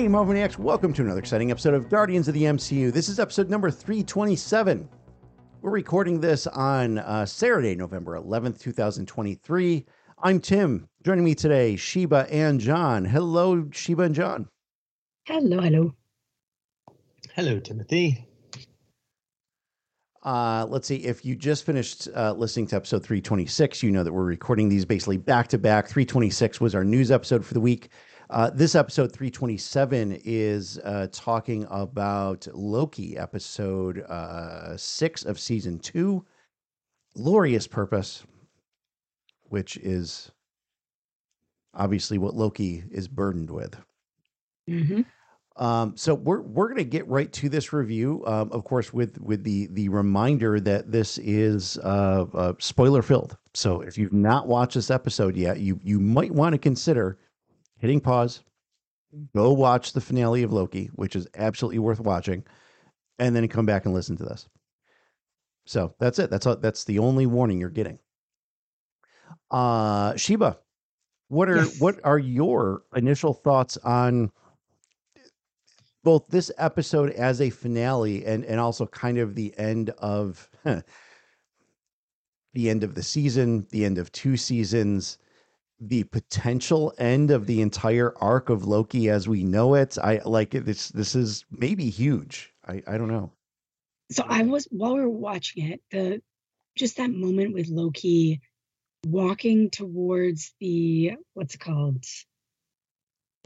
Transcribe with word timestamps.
Hey, 0.00 0.08
Marviniacs, 0.08 0.56
welcome 0.56 0.94
to 0.94 1.02
another 1.02 1.18
exciting 1.18 1.50
episode 1.50 1.74
of 1.74 1.90
Guardians 1.90 2.26
of 2.26 2.32
the 2.32 2.44
MCU. 2.44 2.90
This 2.90 3.10
is 3.10 3.20
episode 3.20 3.50
number 3.50 3.70
327. 3.70 4.88
We're 5.60 5.70
recording 5.70 6.18
this 6.18 6.46
on 6.46 6.96
uh, 7.00 7.26
Saturday, 7.26 7.74
November 7.74 8.18
11th, 8.18 8.58
2023. 8.60 9.84
I'm 10.22 10.40
Tim. 10.40 10.88
Joining 11.04 11.22
me 11.22 11.34
today, 11.34 11.76
Sheba 11.76 12.26
and 12.30 12.58
Jon. 12.58 13.04
Hello, 13.04 13.68
Sheba 13.72 14.04
and 14.04 14.14
Jon. 14.14 14.48
Hello, 15.26 15.60
hello. 15.60 15.94
Hello, 17.34 17.60
Timothy. 17.60 18.26
Uh, 20.22 20.64
let's 20.70 20.88
see. 20.88 20.96
If 20.96 21.26
you 21.26 21.36
just 21.36 21.66
finished 21.66 22.08
uh, 22.16 22.32
listening 22.32 22.68
to 22.68 22.76
episode 22.76 23.02
326, 23.02 23.82
you 23.82 23.90
know 23.90 24.02
that 24.02 24.12
we're 24.14 24.24
recording 24.24 24.70
these 24.70 24.86
basically 24.86 25.18
back 25.18 25.48
to 25.48 25.58
back. 25.58 25.88
326 25.88 26.58
was 26.58 26.74
our 26.74 26.84
news 26.84 27.10
episode 27.10 27.44
for 27.44 27.52
the 27.52 27.60
week. 27.60 27.90
Uh, 28.30 28.48
this 28.50 28.76
episode 28.76 29.10
327 29.10 30.20
is 30.24 30.78
uh, 30.84 31.08
talking 31.10 31.66
about 31.68 32.46
Loki, 32.54 33.16
episode 33.16 34.02
uh, 34.02 34.76
six 34.76 35.24
of 35.24 35.40
season 35.40 35.80
two, 35.80 36.24
Glorious 37.16 37.66
Purpose, 37.66 38.22
which 39.48 39.76
is 39.78 40.30
obviously 41.74 42.18
what 42.18 42.36
Loki 42.36 42.84
is 42.92 43.08
burdened 43.08 43.50
with. 43.50 43.76
hmm 44.68 45.00
Um, 45.56 45.96
so 45.96 46.14
we're 46.14 46.42
we're 46.42 46.68
gonna 46.68 46.84
get 46.84 47.08
right 47.08 47.32
to 47.32 47.48
this 47.48 47.72
review, 47.72 48.22
um, 48.26 48.52
of 48.52 48.62
course, 48.62 48.92
with 48.92 49.20
with 49.20 49.42
the 49.42 49.66
the 49.72 49.88
reminder 49.88 50.60
that 50.60 50.92
this 50.92 51.18
is 51.18 51.78
uh, 51.78 52.26
uh, 52.32 52.52
spoiler 52.60 53.02
filled. 53.02 53.36
So 53.54 53.80
if 53.80 53.98
you've 53.98 54.12
not 54.12 54.46
watched 54.46 54.74
this 54.74 54.88
episode 54.88 55.34
yet, 55.36 55.58
you 55.58 55.80
you 55.82 55.98
might 55.98 56.30
want 56.30 56.52
to 56.52 56.58
consider 56.58 57.18
hitting 57.80 58.00
pause, 58.00 58.42
go 59.34 59.52
watch 59.52 59.92
the 59.92 60.00
finale 60.00 60.42
of 60.42 60.52
Loki, 60.52 60.86
which 60.94 61.16
is 61.16 61.26
absolutely 61.34 61.78
worth 61.78 62.00
watching, 62.00 62.44
and 63.18 63.34
then 63.34 63.46
come 63.48 63.66
back 63.66 63.84
and 63.84 63.94
listen 63.94 64.16
to 64.16 64.24
this. 64.24 64.48
So 65.66 65.94
that's 65.98 66.18
it. 66.18 66.30
That's 66.30 66.46
all, 66.46 66.56
that's 66.56 66.84
the 66.84 66.98
only 66.98 67.26
warning 67.26 67.58
you're 67.58 67.70
getting. 67.70 67.98
Uh, 69.50 70.16
Sheba, 70.16 70.58
what 71.28 71.48
are 71.48 71.56
Yes. 71.56 71.74
what 71.80 72.00
are 72.04 72.18
your 72.18 72.82
initial 72.94 73.34
thoughts 73.34 73.76
on? 73.78 74.30
both 76.02 76.26
this 76.28 76.50
episode 76.58 77.10
as 77.10 77.40
a 77.40 77.50
finale 77.50 78.24
and 78.24 78.44
and 78.44 78.58
also 78.58 78.86
kind 78.86 79.18
of 79.18 79.34
the 79.34 79.56
end 79.58 79.90
of 79.98 80.48
the 80.64 82.70
end 82.70 82.82
of 82.82 82.94
the 82.94 83.02
season, 83.02 83.66
the 83.70 83.84
end 83.84 83.98
of 83.98 84.10
two 84.12 84.36
seasons, 84.36 85.18
the 85.80 86.04
potential 86.04 86.92
end 86.98 87.30
of 87.30 87.46
the 87.46 87.62
entire 87.62 88.14
arc 88.18 88.50
of 88.50 88.64
Loki 88.64 89.08
as 89.08 89.28
we 89.28 89.44
know 89.44 89.74
it. 89.74 89.96
I 89.98 90.20
like. 90.24 90.50
This 90.50 90.88
this 90.88 91.14
is 91.14 91.44
maybe 91.50 91.88
huge. 91.88 92.52
I 92.66 92.82
I 92.86 92.98
don't 92.98 93.08
know. 93.08 93.32
So 94.10 94.24
I 94.28 94.42
was 94.42 94.68
while 94.70 94.94
we 94.94 95.00
were 95.00 95.08
watching 95.08 95.70
it, 95.70 95.80
the 95.90 96.22
just 96.76 96.98
that 96.98 97.10
moment 97.10 97.54
with 97.54 97.68
Loki 97.68 98.40
walking 99.06 99.70
towards 99.70 100.52
the 100.60 101.12
what's 101.34 101.54
it 101.54 101.60
called? 101.60 102.04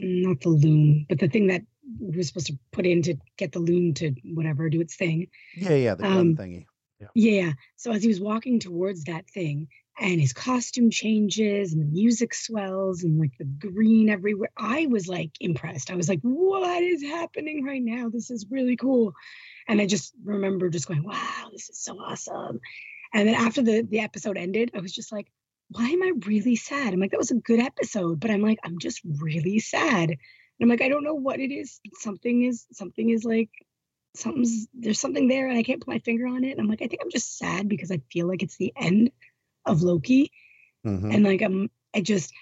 Not 0.01 0.41
the 0.41 0.49
loom, 0.49 1.05
but 1.07 1.19
the 1.19 1.29
thing 1.29 1.47
that 1.47 1.61
we 1.99 2.17
were 2.17 2.23
supposed 2.23 2.47
to 2.47 2.59
put 2.71 2.85
in 2.85 3.01
to 3.03 3.15
get 3.37 3.53
the 3.53 3.59
loom 3.59 3.93
to 3.95 4.13
whatever 4.33 4.69
do 4.69 4.81
its 4.81 4.95
thing. 4.95 5.27
Yeah, 5.55 5.75
yeah, 5.75 5.95
the 5.95 6.03
gun 6.03 6.17
Um, 6.17 6.35
thingy. 6.35 6.65
Yeah. 7.13 7.53
So 7.75 7.91
as 7.91 8.01
he 8.01 8.07
was 8.07 8.19
walking 8.19 8.59
towards 8.59 9.05
that 9.05 9.29
thing 9.29 9.67
and 9.97 10.19
his 10.19 10.33
costume 10.33 10.89
changes 10.89 11.71
and 11.73 11.81
the 11.81 11.85
music 11.85 12.33
swells 12.33 13.03
and 13.03 13.17
like 13.19 13.37
the 13.37 13.45
green 13.45 14.09
everywhere, 14.09 14.49
I 14.57 14.87
was 14.87 15.07
like 15.07 15.31
impressed. 15.39 15.89
I 15.89 15.95
was 15.95 16.09
like, 16.09 16.19
what 16.21 16.83
is 16.83 17.01
happening 17.01 17.63
right 17.63 17.81
now? 17.81 18.09
This 18.09 18.29
is 18.29 18.45
really 18.49 18.75
cool. 18.75 19.13
And 19.67 19.79
I 19.79 19.85
just 19.85 20.13
remember 20.23 20.69
just 20.69 20.87
going, 20.87 21.03
wow, 21.03 21.49
this 21.51 21.69
is 21.69 21.79
so 21.79 21.97
awesome. 21.97 22.59
And 23.13 23.27
then 23.27 23.35
after 23.35 23.61
the, 23.61 23.81
the 23.81 24.01
episode 24.01 24.37
ended, 24.37 24.71
I 24.75 24.79
was 24.79 24.93
just 24.93 25.13
like, 25.13 25.27
why 25.69 25.87
am 25.87 26.03
I 26.03 26.11
really 26.25 26.57
sad? 26.57 26.93
I'm 26.93 26.99
like, 26.99 27.11
that 27.11 27.17
was 27.17 27.31
a 27.31 27.35
good 27.35 27.59
episode, 27.59 28.19
but 28.19 28.31
I'm 28.31 28.41
like, 28.41 28.59
I'm 28.63 28.79
just 28.79 29.01
really 29.05 29.59
sad. 29.59 30.09
And 30.09 30.17
I'm 30.61 30.69
like, 30.69 30.81
I 30.81 30.89
don't 30.89 31.05
know 31.05 31.15
what 31.15 31.39
it 31.39 31.53
is. 31.53 31.79
Something 31.99 32.43
is, 32.43 32.65
something 32.73 33.09
is 33.09 33.23
like, 33.23 33.49
something's 34.15 34.67
there's 34.73 34.99
something 34.99 35.27
there 35.27 35.47
and 35.47 35.57
I 35.57 35.63
can't 35.63 35.81
put 35.81 35.93
my 35.93 35.99
finger 35.99 36.27
on 36.27 36.43
it. 36.43 36.51
And 36.51 36.59
I'm 36.59 36.67
like, 36.67 36.81
I 36.81 36.87
think 36.87 37.01
I'm 37.01 37.11
just 37.11 37.37
sad 37.37 37.69
because 37.69 37.91
I 37.91 38.01
feel 38.11 38.27
like 38.27 38.43
it's 38.43 38.57
the 38.57 38.73
end 38.75 39.11
of 39.65 39.81
Loki. 39.81 40.31
Mhm. 40.85 41.13
And 41.13 41.23
like 41.23 41.41
I'm 41.41 41.69
I 41.93 42.01
just 42.01 42.33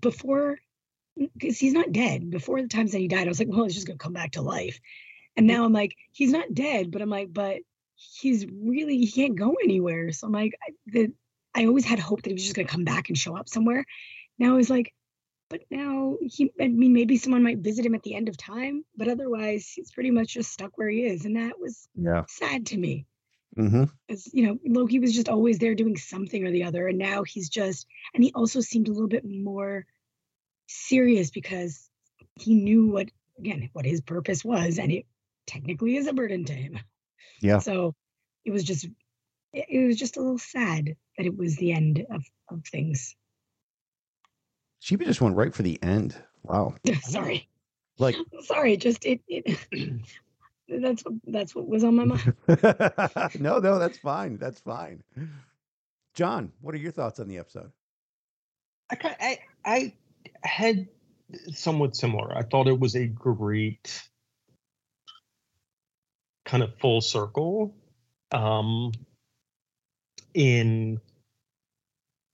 before 0.00 0.58
because 1.36 1.58
he's 1.58 1.72
not 1.72 1.92
dead. 1.92 2.30
Before 2.30 2.62
the 2.62 2.68
times 2.68 2.92
that 2.92 2.98
he 2.98 3.08
died, 3.08 3.26
I 3.26 3.28
was 3.28 3.38
like, 3.38 3.48
well, 3.48 3.64
he's 3.64 3.74
just 3.74 3.86
gonna 3.86 3.98
come 3.98 4.12
back 4.12 4.32
to 4.32 4.42
life. 4.42 4.80
And 5.36 5.46
now 5.46 5.64
I'm 5.64 5.72
like, 5.72 5.96
he's 6.12 6.32
not 6.32 6.54
dead, 6.54 6.90
but 6.90 7.02
I'm 7.02 7.10
like, 7.10 7.32
but 7.32 7.58
he's 7.94 8.46
really 8.46 8.96
he 8.98 9.10
can't 9.10 9.36
go 9.36 9.54
anywhere. 9.62 10.12
So 10.12 10.26
I'm 10.26 10.32
like, 10.32 10.54
I, 10.66 10.72
the, 10.86 11.12
I 11.54 11.66
always 11.66 11.84
had 11.84 11.98
hope 11.98 12.22
that 12.22 12.30
he 12.30 12.34
was 12.34 12.42
just 12.42 12.56
gonna 12.56 12.68
come 12.68 12.84
back 12.84 13.08
and 13.08 13.18
show 13.18 13.36
up 13.36 13.48
somewhere. 13.48 13.84
Now 14.38 14.56
it's 14.56 14.70
like, 14.70 14.94
but 15.50 15.62
now 15.70 16.16
he 16.22 16.50
I 16.60 16.68
mean 16.68 16.92
maybe 16.92 17.16
someone 17.16 17.42
might 17.42 17.58
visit 17.58 17.84
him 17.84 17.94
at 17.94 18.02
the 18.02 18.14
end 18.14 18.28
of 18.28 18.36
time, 18.36 18.84
but 18.96 19.08
otherwise 19.08 19.68
he's 19.68 19.90
pretty 19.90 20.10
much 20.10 20.34
just 20.34 20.52
stuck 20.52 20.78
where 20.78 20.88
he 20.88 21.04
is. 21.04 21.24
And 21.24 21.36
that 21.36 21.58
was 21.58 21.88
Yeah. 21.94 22.24
sad 22.28 22.66
to 22.66 22.78
me. 22.78 23.06
Hmm 23.56 23.84
As 24.08 24.28
you 24.32 24.46
know, 24.46 24.58
Loki 24.66 24.98
was 24.98 25.14
just 25.14 25.28
always 25.28 25.58
there 25.58 25.74
doing 25.74 25.96
something 25.96 26.44
or 26.46 26.50
the 26.50 26.64
other, 26.64 26.86
and 26.88 26.98
now 26.98 27.22
he's 27.22 27.48
just 27.48 27.86
and 28.14 28.22
he 28.22 28.32
also 28.34 28.60
seemed 28.60 28.88
a 28.88 28.92
little 28.92 29.08
bit 29.08 29.24
more 29.24 29.86
serious 30.66 31.30
because 31.30 31.88
he 32.38 32.54
knew 32.54 32.88
what 32.88 33.10
again 33.38 33.70
what 33.72 33.84
his 33.84 34.00
purpose 34.00 34.44
was, 34.44 34.78
and 34.78 34.92
it 34.92 35.06
technically 35.46 35.96
is 35.96 36.06
a 36.06 36.12
burden 36.12 36.44
to 36.44 36.52
him. 36.52 36.78
Yeah. 37.40 37.58
So 37.58 37.94
it 38.44 38.50
was 38.50 38.64
just 38.64 38.84
it, 39.52 39.66
it 39.68 39.86
was 39.86 39.96
just 39.96 40.16
a 40.16 40.20
little 40.20 40.38
sad 40.38 40.96
that 41.16 41.26
it 41.26 41.36
was 41.36 41.56
the 41.56 41.72
end 41.72 42.04
of 42.10 42.24
of 42.48 42.64
things. 42.64 43.16
She 44.78 44.96
just 44.96 45.20
went 45.20 45.36
right 45.36 45.54
for 45.54 45.62
the 45.62 45.78
end. 45.82 46.16
Wow. 46.42 46.74
Sorry, 47.02 47.48
Like 47.98 48.16
sorry, 48.42 48.76
just 48.76 49.04
it 49.04 49.20
it. 49.28 49.58
That's 50.70 51.04
what 51.04 51.14
that's 51.26 51.54
what 51.54 51.66
was 51.66 51.84
on 51.84 51.96
my 51.96 52.04
mind. 52.04 52.34
no, 53.40 53.58
no, 53.58 53.78
that's 53.78 53.98
fine. 53.98 54.38
That's 54.38 54.60
fine. 54.60 55.02
Jon, 56.14 56.52
what 56.60 56.74
are 56.74 56.78
your 56.78 56.92
thoughts 56.92 57.18
on 57.20 57.28
the 57.28 57.38
episode? 57.38 57.72
I, 58.90 58.96
ki- 58.96 59.08
I 59.20 59.38
I 59.64 59.94
had 60.42 60.88
somewhat 61.52 61.96
similar. 61.96 62.36
I 62.36 62.42
thought 62.42 62.68
it 62.68 62.78
was 62.78 62.96
a 62.96 63.06
great 63.06 64.02
kind 66.44 66.62
of 66.62 66.76
full 66.78 67.00
circle 67.00 67.74
um, 68.32 68.92
in 70.34 71.00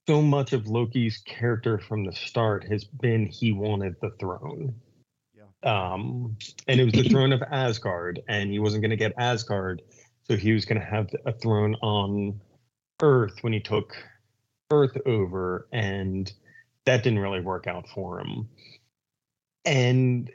so 0.07 0.21
much 0.21 0.53
of 0.53 0.67
Loki's 0.67 1.17
character 1.19 1.77
from 1.77 2.05
the 2.05 2.13
start 2.13 2.65
has 2.71 2.83
been 2.83 3.25
he 3.25 3.51
wanted 3.51 3.95
the 4.01 4.11
throne. 4.19 4.75
Um, 5.67 6.37
and 6.67 6.79
it 6.79 6.85
was 6.85 6.93
the 6.93 7.03
throne 7.09 7.33
of 7.33 7.43
Asgard, 7.51 8.21
and 8.29 8.49
he 8.49 8.59
wasn't 8.59 8.81
going 8.81 8.91
to 8.91 8.97
get 8.97 9.13
Asgard, 9.17 9.81
so 10.23 10.37
he 10.37 10.53
was 10.53 10.65
going 10.65 10.79
to 10.79 10.87
have 10.87 11.09
a 11.25 11.33
throne 11.33 11.75
on 11.81 12.39
Earth 13.01 13.35
when 13.41 13.51
he 13.51 13.59
took 13.59 13.93
Earth 14.71 14.97
over, 15.05 15.67
and 15.73 16.31
that 16.85 17.03
didn't 17.03 17.19
really 17.19 17.41
work 17.41 17.67
out 17.67 17.87
for 17.89 18.21
him. 18.21 18.47
And 19.65 20.31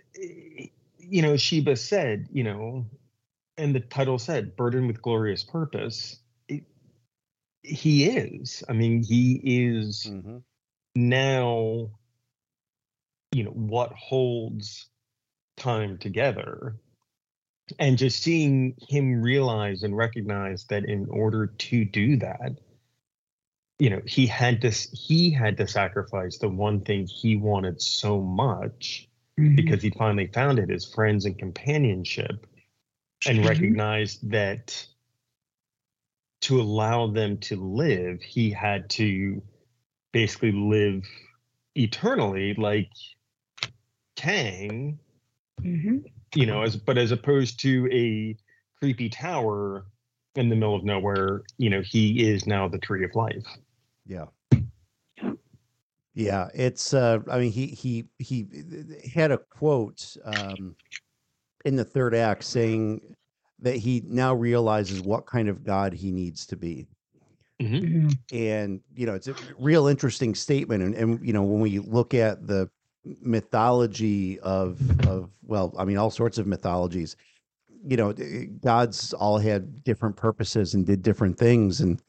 you 0.99 1.23
know, 1.23 1.37
Sheba 1.37 1.77
said, 1.77 2.29
you 2.31 2.45
know, 2.45 2.87
and 3.57 3.75
the 3.75 3.81
title 3.81 4.19
said, 4.19 4.55
"Burdened 4.55 4.87
with 4.87 5.01
glorious 5.01 5.45
purpose." 5.45 6.19
It, 6.49 6.65
he 7.63 8.05
is. 8.05 8.63
I 8.69 8.75
mean, 8.75 9.03
he 9.03 9.41
is 9.45 10.07
Mm-hmm. 10.07 10.39
now 10.95 11.91
you 13.33 13.45
know 13.45 13.51
what 13.51 13.93
holds 13.93 14.91
time 15.57 15.99
together 15.99 16.77
and 17.79 17.97
just 17.99 18.23
seeing 18.23 18.75
him 18.89 19.23
realize 19.23 19.83
and 19.83 19.97
recognize 19.97 20.65
that 20.67 20.85
in 20.85 21.07
order 21.11 21.47
to 21.47 21.85
do 21.85 22.17
that 22.17 22.53
you 23.79 23.91
know 23.91 24.01
he 24.07 24.27
had 24.27 24.61
to 24.61 24.71
he 24.71 25.31
had 25.31 25.57
to 25.57 25.67
sacrifice 25.67 26.39
the 26.39 26.49
one 26.49 26.81
thing 26.81 27.07
he 27.07 27.37
wanted 27.37 27.81
so 27.81 28.21
much 28.21 29.09
because 29.37 29.83
he 29.83 29.91
finally 29.91 30.27
found 30.29 30.59
it 30.59 30.69
his 30.69 30.93
friends 30.93 31.25
and 31.25 31.39
companionship 31.39 32.47
and 33.27 33.39
Mhm. 33.39 33.47
recognized 33.47 34.31
that 34.31 34.87
to 36.43 36.61
allow 36.61 37.07
them 37.07 37.39
to 37.39 37.57
live 37.57 38.21
he 38.23 38.51
had 38.51 38.91
to 38.91 39.43
basically 40.13 40.53
live 40.53 41.05
eternally 41.75 42.55
like 42.55 42.91
Kang, 44.17 44.99
Mhm. 45.61 46.05
you 46.35 46.47
know, 46.47 46.63
as 46.63 46.77
but 46.77 46.99
as 46.99 47.13
opposed 47.13 47.61
to 47.61 47.89
a 47.93 48.37
creepy 48.79 49.09
tower 49.09 49.87
in 50.35 50.49
the 50.49 50.57
middle 50.57 50.75
of 50.75 50.85
nowhere, 50.85 51.43
you 51.59 51.71
know, 51.71 51.83
he 51.83 52.29
is 52.29 52.47
now 52.47 52.69
the 52.69 52.79
tree 52.79 53.05
of 53.05 53.15
life. 53.15 53.45
Yeah. 54.07 54.27
Yeah. 55.17 55.33
Yeah, 56.15 56.49
it's. 56.55 56.93
Uh, 56.93 57.21
I 57.31 57.39
mean, 57.39 57.53
he 57.53 57.67
he 57.69 58.05
he 58.19 58.47
had 59.15 59.31
a 59.31 59.39
quote 59.39 60.17
um, 60.25 60.77
in 61.65 61.77
the 61.77 61.85
third 61.85 62.15
act 62.15 62.45
saying 62.45 63.15
that 63.61 63.77
he 63.77 64.03
now 64.07 64.35
realizes 64.35 65.01
what 65.01 65.27
kind 65.27 65.49
of 65.49 65.65
God 65.65 65.93
he 65.93 66.11
needs 66.11 66.47
to 66.47 66.57
be. 66.57 66.87
Mm-hmm. 67.61 68.11
And 68.33 68.81
you 68.95 69.07
know, 69.07 69.15
it's 69.15 69.29
a 69.29 69.35
real 69.59 69.87
interesting 69.87 70.35
statement. 70.35 70.83
And, 70.83 70.95
and 70.95 71.27
you 71.27 71.33
know, 71.33 71.43
when 71.43 71.61
we 71.61 71.79
look 71.79 72.13
at 72.13 72.47
the 72.47 72.69
mythology 73.05 74.39
of 74.41 74.79
of 75.07 75.31
well, 75.45 75.75
I 75.79 75.85
mean, 75.85 75.97
all 75.97 76.11
sorts 76.11 76.39
of 76.39 76.47
mythologies, 76.47 77.17
you 77.85 77.97
know, 77.97 78.13
gods 78.61 79.13
all 79.15 79.39
had 79.39 79.85
different 79.85 80.17
purposes 80.17 80.75
and 80.75 80.87
did 80.87 81.03
different 81.03 81.39
things. 81.39 81.81
And 81.81 82.01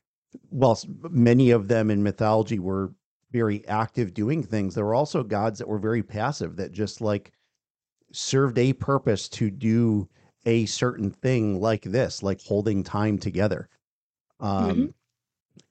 whilst 0.52 0.88
many 1.10 1.52
of 1.52 1.68
them 1.68 1.90
in 1.90 2.04
mythology 2.04 2.60
were 2.60 2.94
very 3.32 3.68
active 3.68 4.14
doing 4.14 4.44
things, 4.44 4.76
there 4.76 4.86
were 4.86 4.96
also 4.96 5.24
gods 5.24 5.60
that 5.60 5.68
were 5.68 5.80
very 5.80 6.04
passive 6.04 6.56
that 6.58 6.72
just 6.72 7.02
like 7.02 7.32
served 8.12 8.60
a 8.60 8.74
purpose 8.74 9.28
to 9.28 9.50
do 9.50 10.08
a 10.46 10.66
certain 10.66 11.10
thing 11.10 11.60
like 11.60 11.84
this, 11.84 12.22
like 12.22 12.42
holding 12.44 12.84
time 12.84 13.18
together. 13.18 13.70
Um, 14.40 14.70
mm-hmm. 14.70 14.86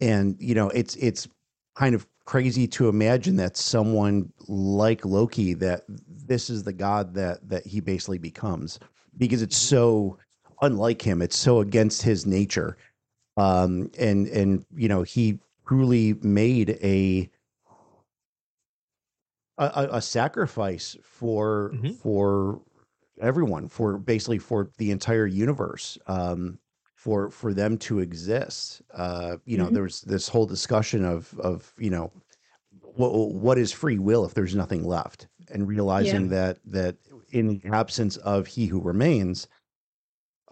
And 0.01 0.37
you 0.41 0.55
know, 0.55 0.69
it's 0.71 0.97
it's 0.97 1.29
kind 1.75 1.95
of 1.95 2.07
crazy 2.25 2.67
to 2.69 2.89
imagine 2.89 3.37
that 3.37 3.57
someone 3.57 4.33
like 4.49 5.05
Loki 5.05 5.55
that 5.55 5.83
this 5.89 6.49
is 6.51 6.63
the 6.63 6.73
god 6.73 7.15
that 7.15 7.49
that 7.49 7.67
he 7.67 7.81
basically 7.81 8.19
becomes 8.19 8.79
because 9.19 9.43
it's 9.43 9.57
so 9.57 10.19
unlike 10.63 11.03
him. 11.03 11.21
It's 11.21 11.37
so 11.37 11.61
against 11.61 12.03
his 12.03 12.25
nature. 12.25 12.77
Um, 13.37 13.91
and 13.99 14.27
and 14.29 14.65
you 14.75 14.89
know, 14.89 15.03
he 15.03 15.39
truly 15.67 16.15
made 16.23 16.71
a 16.83 17.29
a, 19.59 19.89
a 19.93 20.03
sacrifice 20.03 20.97
for 21.03 21.73
mm-hmm. 21.75 21.93
for 21.93 22.63
everyone 23.21 23.69
for 23.69 23.99
basically 23.99 24.39
for 24.39 24.71
the 24.79 24.91
entire 24.91 25.27
universe 25.27 25.99
um, 26.07 26.59
for 27.03 27.31
for 27.31 27.53
them 27.53 27.77
to 27.77 27.99
exist. 27.99 28.81
Uh, 28.95 29.37
you 29.45 29.59
know 29.59 29.65
mm-hmm. 29.65 29.75
there 29.75 29.83
was 29.83 30.03
this 30.03 30.29
whole 30.29 30.47
discussion 30.47 31.05
of 31.05 31.37
of 31.41 31.73
you 31.77 31.91
know 31.91 32.13
what 32.95 33.11
what 33.35 33.59
is 33.59 33.73
free 33.73 33.99
will 33.99 34.25
if 34.25 34.35
there's 34.35 34.55
nothing 34.55 34.85
left? 34.85 35.27
And 35.51 35.67
realizing 35.67 36.25
yeah. 36.25 36.37
that 36.37 36.59
that 36.67 36.97
in 37.31 37.49
the 37.49 37.61
absence 37.73 38.19
of 38.19 38.47
he 38.47 38.67
who 38.67 38.81
remains 38.81 39.49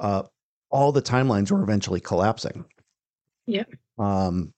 uh, 0.01 0.25
all 0.71 0.91
the 0.91 1.03
timelines 1.03 1.53
were 1.53 1.63
eventually 1.63 2.01
collapsing. 2.01 2.65
Yeah. 3.47 3.65
Um 3.99 4.53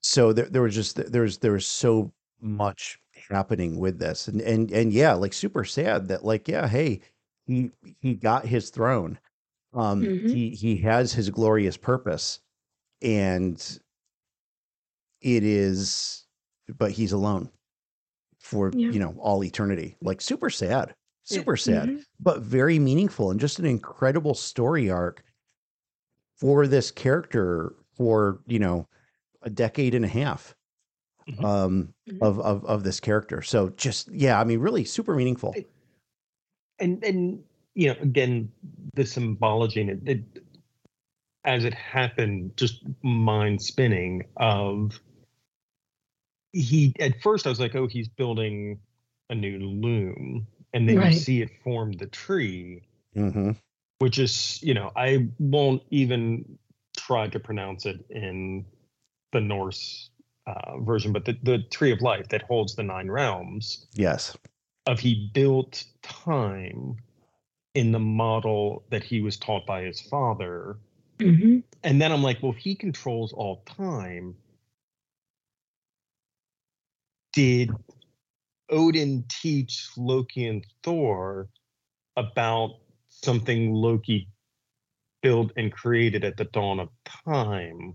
so 0.00 0.32
there, 0.32 0.46
there 0.46 0.62
was 0.62 0.74
just 0.74 0.96
there's 1.12 1.38
there 1.38 1.52
was 1.52 1.66
so 1.66 2.12
much 2.40 2.98
happening 3.30 3.78
with 3.78 4.00
this. 4.00 4.26
And 4.26 4.40
and 4.40 4.72
and 4.72 4.92
yeah 4.92 5.12
like 5.12 5.32
super 5.32 5.64
sad 5.64 6.08
that 6.08 6.24
like 6.24 6.48
yeah 6.48 6.66
hey 6.66 7.02
he 7.46 7.70
he 8.00 8.14
got 8.14 8.46
his 8.46 8.70
throne 8.70 9.20
um 9.76 10.02
mm-hmm. 10.02 10.28
he 10.28 10.50
he 10.50 10.76
has 10.76 11.12
his 11.12 11.30
glorious 11.30 11.76
purpose 11.76 12.40
and 13.02 13.78
it 15.20 15.44
is 15.44 16.24
but 16.78 16.90
he's 16.90 17.12
alone 17.12 17.50
for 18.40 18.70
yeah. 18.74 18.90
you 18.90 18.98
know 18.98 19.14
all 19.18 19.44
eternity 19.44 19.96
like 20.02 20.20
super 20.20 20.50
sad 20.50 20.94
super 21.24 21.56
sad 21.56 21.88
mm-hmm. 21.88 21.98
but 22.20 22.40
very 22.40 22.78
meaningful 22.78 23.30
and 23.30 23.40
just 23.40 23.58
an 23.58 23.66
incredible 23.66 24.34
story 24.34 24.90
arc 24.90 25.22
for 26.36 26.66
this 26.66 26.90
character 26.90 27.74
for 27.96 28.40
you 28.46 28.58
know 28.58 28.86
a 29.42 29.50
decade 29.50 29.94
and 29.94 30.04
a 30.04 30.08
half 30.08 30.54
mm-hmm. 31.28 31.44
um, 31.44 31.94
mm-hmm. 32.08 32.22
of, 32.22 32.38
of 32.40 32.64
of 32.64 32.82
this 32.84 33.00
character. 33.00 33.42
So 33.42 33.70
just 33.70 34.10
yeah, 34.12 34.40
I 34.40 34.44
mean, 34.44 34.60
really 34.60 34.84
super 34.84 35.14
meaningful. 35.14 35.54
And 36.78 37.02
and 37.02 37.42
you 37.76 37.88
know, 37.88 37.96
again, 38.00 38.50
the 38.94 39.04
symbology 39.04 39.82
in 39.82 39.90
it, 39.90 40.00
it 40.06 40.42
as 41.44 41.64
it 41.64 41.74
happened, 41.74 42.56
just 42.56 42.82
mind 43.02 43.62
spinning 43.62 44.24
of 44.36 44.98
he 46.52 46.94
at 46.98 47.20
first 47.22 47.46
I 47.46 47.50
was 47.50 47.60
like, 47.60 47.76
oh, 47.76 47.86
he's 47.86 48.08
building 48.08 48.80
a 49.28 49.34
new 49.34 49.58
loom, 49.58 50.46
and 50.72 50.88
then 50.88 50.96
right. 50.96 51.12
you 51.12 51.18
see 51.18 51.42
it 51.42 51.50
form 51.62 51.92
the 51.92 52.06
tree, 52.06 52.82
mm-hmm. 53.14 53.52
which 53.98 54.18
is 54.18 54.58
you 54.62 54.72
know 54.72 54.90
I 54.96 55.28
won't 55.38 55.82
even 55.90 56.58
try 56.96 57.28
to 57.28 57.38
pronounce 57.38 57.84
it 57.84 58.04
in 58.08 58.64
the 59.32 59.40
Norse 59.40 60.08
uh, 60.46 60.78
version, 60.78 61.12
but 61.12 61.26
the, 61.26 61.36
the 61.42 61.58
tree 61.58 61.92
of 61.92 62.00
life 62.00 62.28
that 62.30 62.40
holds 62.42 62.74
the 62.74 62.82
nine 62.82 63.10
realms. 63.10 63.86
Yes. 63.92 64.34
Of 64.86 65.00
he 65.00 65.30
built 65.34 65.84
time 66.02 66.96
in 67.76 67.92
the 67.92 67.98
model 67.98 68.84
that 68.90 69.04
he 69.04 69.20
was 69.20 69.36
taught 69.36 69.66
by 69.66 69.82
his 69.82 70.00
father. 70.00 70.78
Mm-hmm. 71.18 71.58
And 71.84 72.00
then 72.00 72.10
I'm 72.10 72.22
like, 72.22 72.42
well, 72.42 72.52
if 72.52 72.58
he 72.58 72.74
controls 72.74 73.32
all 73.32 73.62
time, 73.66 74.34
did 77.32 77.70
Odin 78.70 79.24
teach 79.28 79.88
Loki 79.96 80.46
and 80.46 80.66
Thor 80.82 81.48
about 82.16 82.78
something 83.08 83.72
Loki 83.72 84.28
built 85.22 85.52
and 85.56 85.72
created 85.72 86.24
at 86.24 86.36
the 86.36 86.44
dawn 86.44 86.80
of 86.80 86.88
time? 87.04 87.94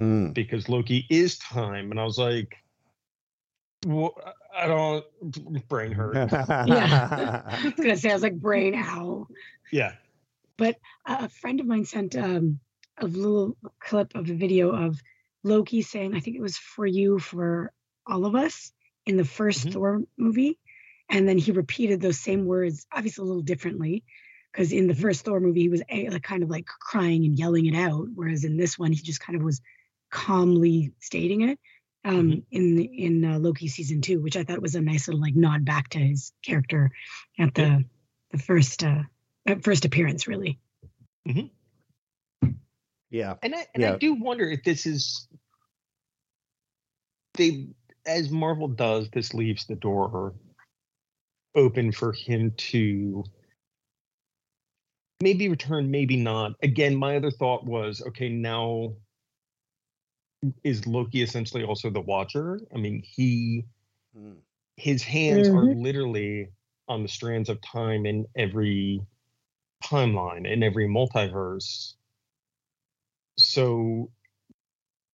mm. 0.00 0.34
because 0.34 0.68
Loki 0.68 1.06
is 1.10 1.38
time. 1.38 1.90
And 1.90 2.00
I 2.00 2.04
was 2.04 2.18
like, 2.18 2.56
well, 3.86 4.14
I 4.54 4.66
don't 4.66 5.04
brain 5.68 5.92
hurt. 5.92 6.14
yeah. 6.32 7.42
I 7.46 7.64
was 7.64 7.74
gonna 7.74 7.96
say 7.96 8.10
I 8.10 8.14
was 8.14 8.22
like 8.22 8.40
brain 8.40 8.74
ow. 8.74 9.26
Yeah. 9.72 9.92
But 10.56 10.76
a 11.06 11.28
friend 11.28 11.60
of 11.60 11.66
mine 11.66 11.86
sent 11.86 12.16
um, 12.16 12.60
a 12.98 13.06
little 13.06 13.56
clip 13.78 14.14
of 14.14 14.28
a 14.28 14.34
video 14.34 14.70
of 14.70 15.00
Loki 15.42 15.82
saying, 15.82 16.14
I 16.14 16.20
think 16.20 16.36
it 16.36 16.42
was 16.42 16.58
for 16.58 16.86
you, 16.86 17.18
for 17.18 17.72
all 18.06 18.26
of 18.26 18.34
us 18.34 18.72
in 19.06 19.16
the 19.16 19.22
1st 19.22 19.60
mm-hmm. 19.60 19.70
Thor 19.70 20.02
movie. 20.18 20.58
And 21.08 21.28
then 21.28 21.38
he 21.38 21.52
repeated 21.52 22.00
those 22.00 22.20
same 22.20 22.44
words, 22.44 22.86
obviously 22.92 23.22
a 23.22 23.26
little 23.26 23.42
differently, 23.42 24.04
because 24.52 24.72
in 24.72 24.86
the 24.86 24.92
mm-hmm. 24.92 25.02
first 25.02 25.24
Thor 25.24 25.40
movie, 25.40 25.62
he 25.62 25.68
was 25.68 25.82
a, 25.88 26.10
like, 26.10 26.22
kind 26.22 26.42
of 26.42 26.50
like 26.50 26.66
crying 26.66 27.24
and 27.24 27.38
yelling 27.38 27.66
it 27.66 27.74
out. 27.74 28.08
Whereas 28.14 28.44
in 28.44 28.56
this 28.56 28.78
one, 28.78 28.92
he 28.92 29.00
just 29.00 29.20
kind 29.20 29.36
of 29.36 29.42
was 29.42 29.62
calmly 30.10 30.92
stating 30.98 31.48
it 31.48 31.58
um, 32.04 32.30
mm-hmm. 32.30 32.38
in 32.50 32.78
in 32.78 33.24
uh, 33.24 33.38
Loki 33.38 33.68
season 33.68 34.00
two, 34.00 34.20
which 34.20 34.36
I 34.36 34.44
thought 34.44 34.62
was 34.62 34.74
a 34.74 34.80
nice 34.80 35.08
little 35.08 35.20
like 35.20 35.34
nod 35.34 35.64
back 35.64 35.90
to 35.90 35.98
his 35.98 36.32
character 36.44 36.90
at 37.38 37.54
the 37.54 37.62
yeah. 37.62 37.78
the 38.32 38.38
first 38.38 38.84
uh, 38.84 39.02
first 39.62 39.84
appearance, 39.84 40.26
really. 40.26 40.58
Mm-hmm. 41.28 42.48
Yeah, 43.10 43.34
and 43.42 43.54
I 43.54 43.66
and 43.74 43.82
yeah. 43.82 43.94
I 43.94 43.98
do 43.98 44.14
wonder 44.14 44.48
if 44.48 44.62
this 44.64 44.86
is 44.86 45.28
they 47.34 47.68
as 48.06 48.30
Marvel 48.30 48.68
does. 48.68 49.10
This 49.10 49.34
leaves 49.34 49.66
the 49.66 49.76
door 49.76 50.34
open 51.54 51.92
for 51.92 52.12
him 52.12 52.52
to 52.56 53.24
maybe 55.20 55.48
return, 55.48 55.90
maybe 55.90 56.16
not. 56.16 56.52
Again, 56.62 56.96
my 56.96 57.16
other 57.16 57.30
thought 57.30 57.66
was 57.66 58.02
okay, 58.08 58.28
now 58.28 58.94
is 60.64 60.86
Loki 60.86 61.22
essentially 61.22 61.64
also 61.64 61.90
the 61.90 62.00
Watcher? 62.00 62.60
I 62.74 62.78
mean, 62.78 63.02
he 63.04 63.64
mm. 64.16 64.36
his 64.76 65.02
hands 65.02 65.48
mm-hmm. 65.48 65.58
are 65.58 65.74
literally 65.74 66.48
on 66.88 67.02
the 67.02 67.08
strands 67.08 67.48
of 67.48 67.60
time 67.60 68.06
in 68.06 68.26
every 68.36 69.00
timeline 69.84 70.46
in 70.46 70.62
every 70.62 70.88
multiverse. 70.88 71.94
So 73.38 74.10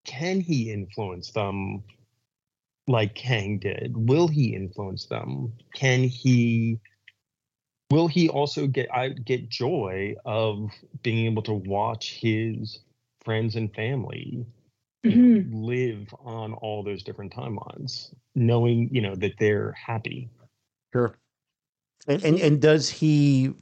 can 0.05 0.41
he 0.41 0.73
influence 0.73 1.33
them 1.33 1.83
like 2.87 3.15
Kang 3.15 3.59
did? 3.59 3.95
Will 3.97 4.29
he 4.29 4.55
influence 4.55 5.07
them? 5.07 5.53
Can 5.75 6.05
he 6.05 6.79
will 7.91 8.09
he 8.09 8.29
also 8.29 8.67
get 8.67 8.93
I 8.93 9.09
get 9.11 9.49
joy 9.49 10.15
of 10.25 10.71
being 11.03 11.27
able 11.27 11.43
to 11.43 11.55
watch 11.55 12.15
his 12.21 12.81
friends 13.25 13.57
and 13.57 13.75
family 13.75 14.47
mm-hmm. 15.13 15.65
live 15.65 16.15
on 16.25 16.55
all 16.55 16.83
those 16.83 17.03
different 17.03 17.33
timelines, 17.33 18.15
knowing 18.35 18.89
you 18.93 19.01
know 19.01 19.15
that 19.17 19.33
they're 19.39 19.73
happy. 19.73 20.31
Sure. 20.93 21.17
And 22.09 22.25
and, 22.25 22.39
and 22.39 22.61
does 22.61 22.89
he 22.89 23.55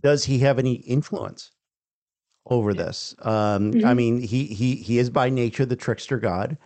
does 0.00 0.24
he 0.24 0.38
have 0.40 0.58
any 0.58 0.74
influence 0.74 1.52
over 2.46 2.74
this? 2.74 3.14
Um, 3.20 3.72
mm-hmm. 3.72 3.86
I 3.86 3.94
mean, 3.94 4.20
he 4.20 4.46
he 4.46 4.76
he 4.76 4.98
is 4.98 5.10
by 5.10 5.28
nature 5.28 5.66
the 5.66 5.76
trickster 5.76 6.18
god. 6.18 6.58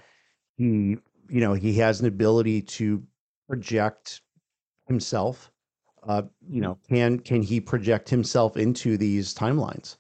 He 0.57 0.97
you 1.29 1.41
know 1.41 1.55
he 1.55 1.75
has 1.75 2.01
an 2.01 2.07
ability 2.07 2.63
to 2.63 3.03
project 3.49 4.21
himself. 4.87 5.51
Uh, 6.03 6.23
you 6.49 6.61
know, 6.61 6.79
can 6.89 7.19
can 7.19 7.43
he 7.43 7.61
project 7.61 8.09
himself 8.09 8.57
into 8.57 8.97
these 8.97 9.35
timelines? 9.35 9.97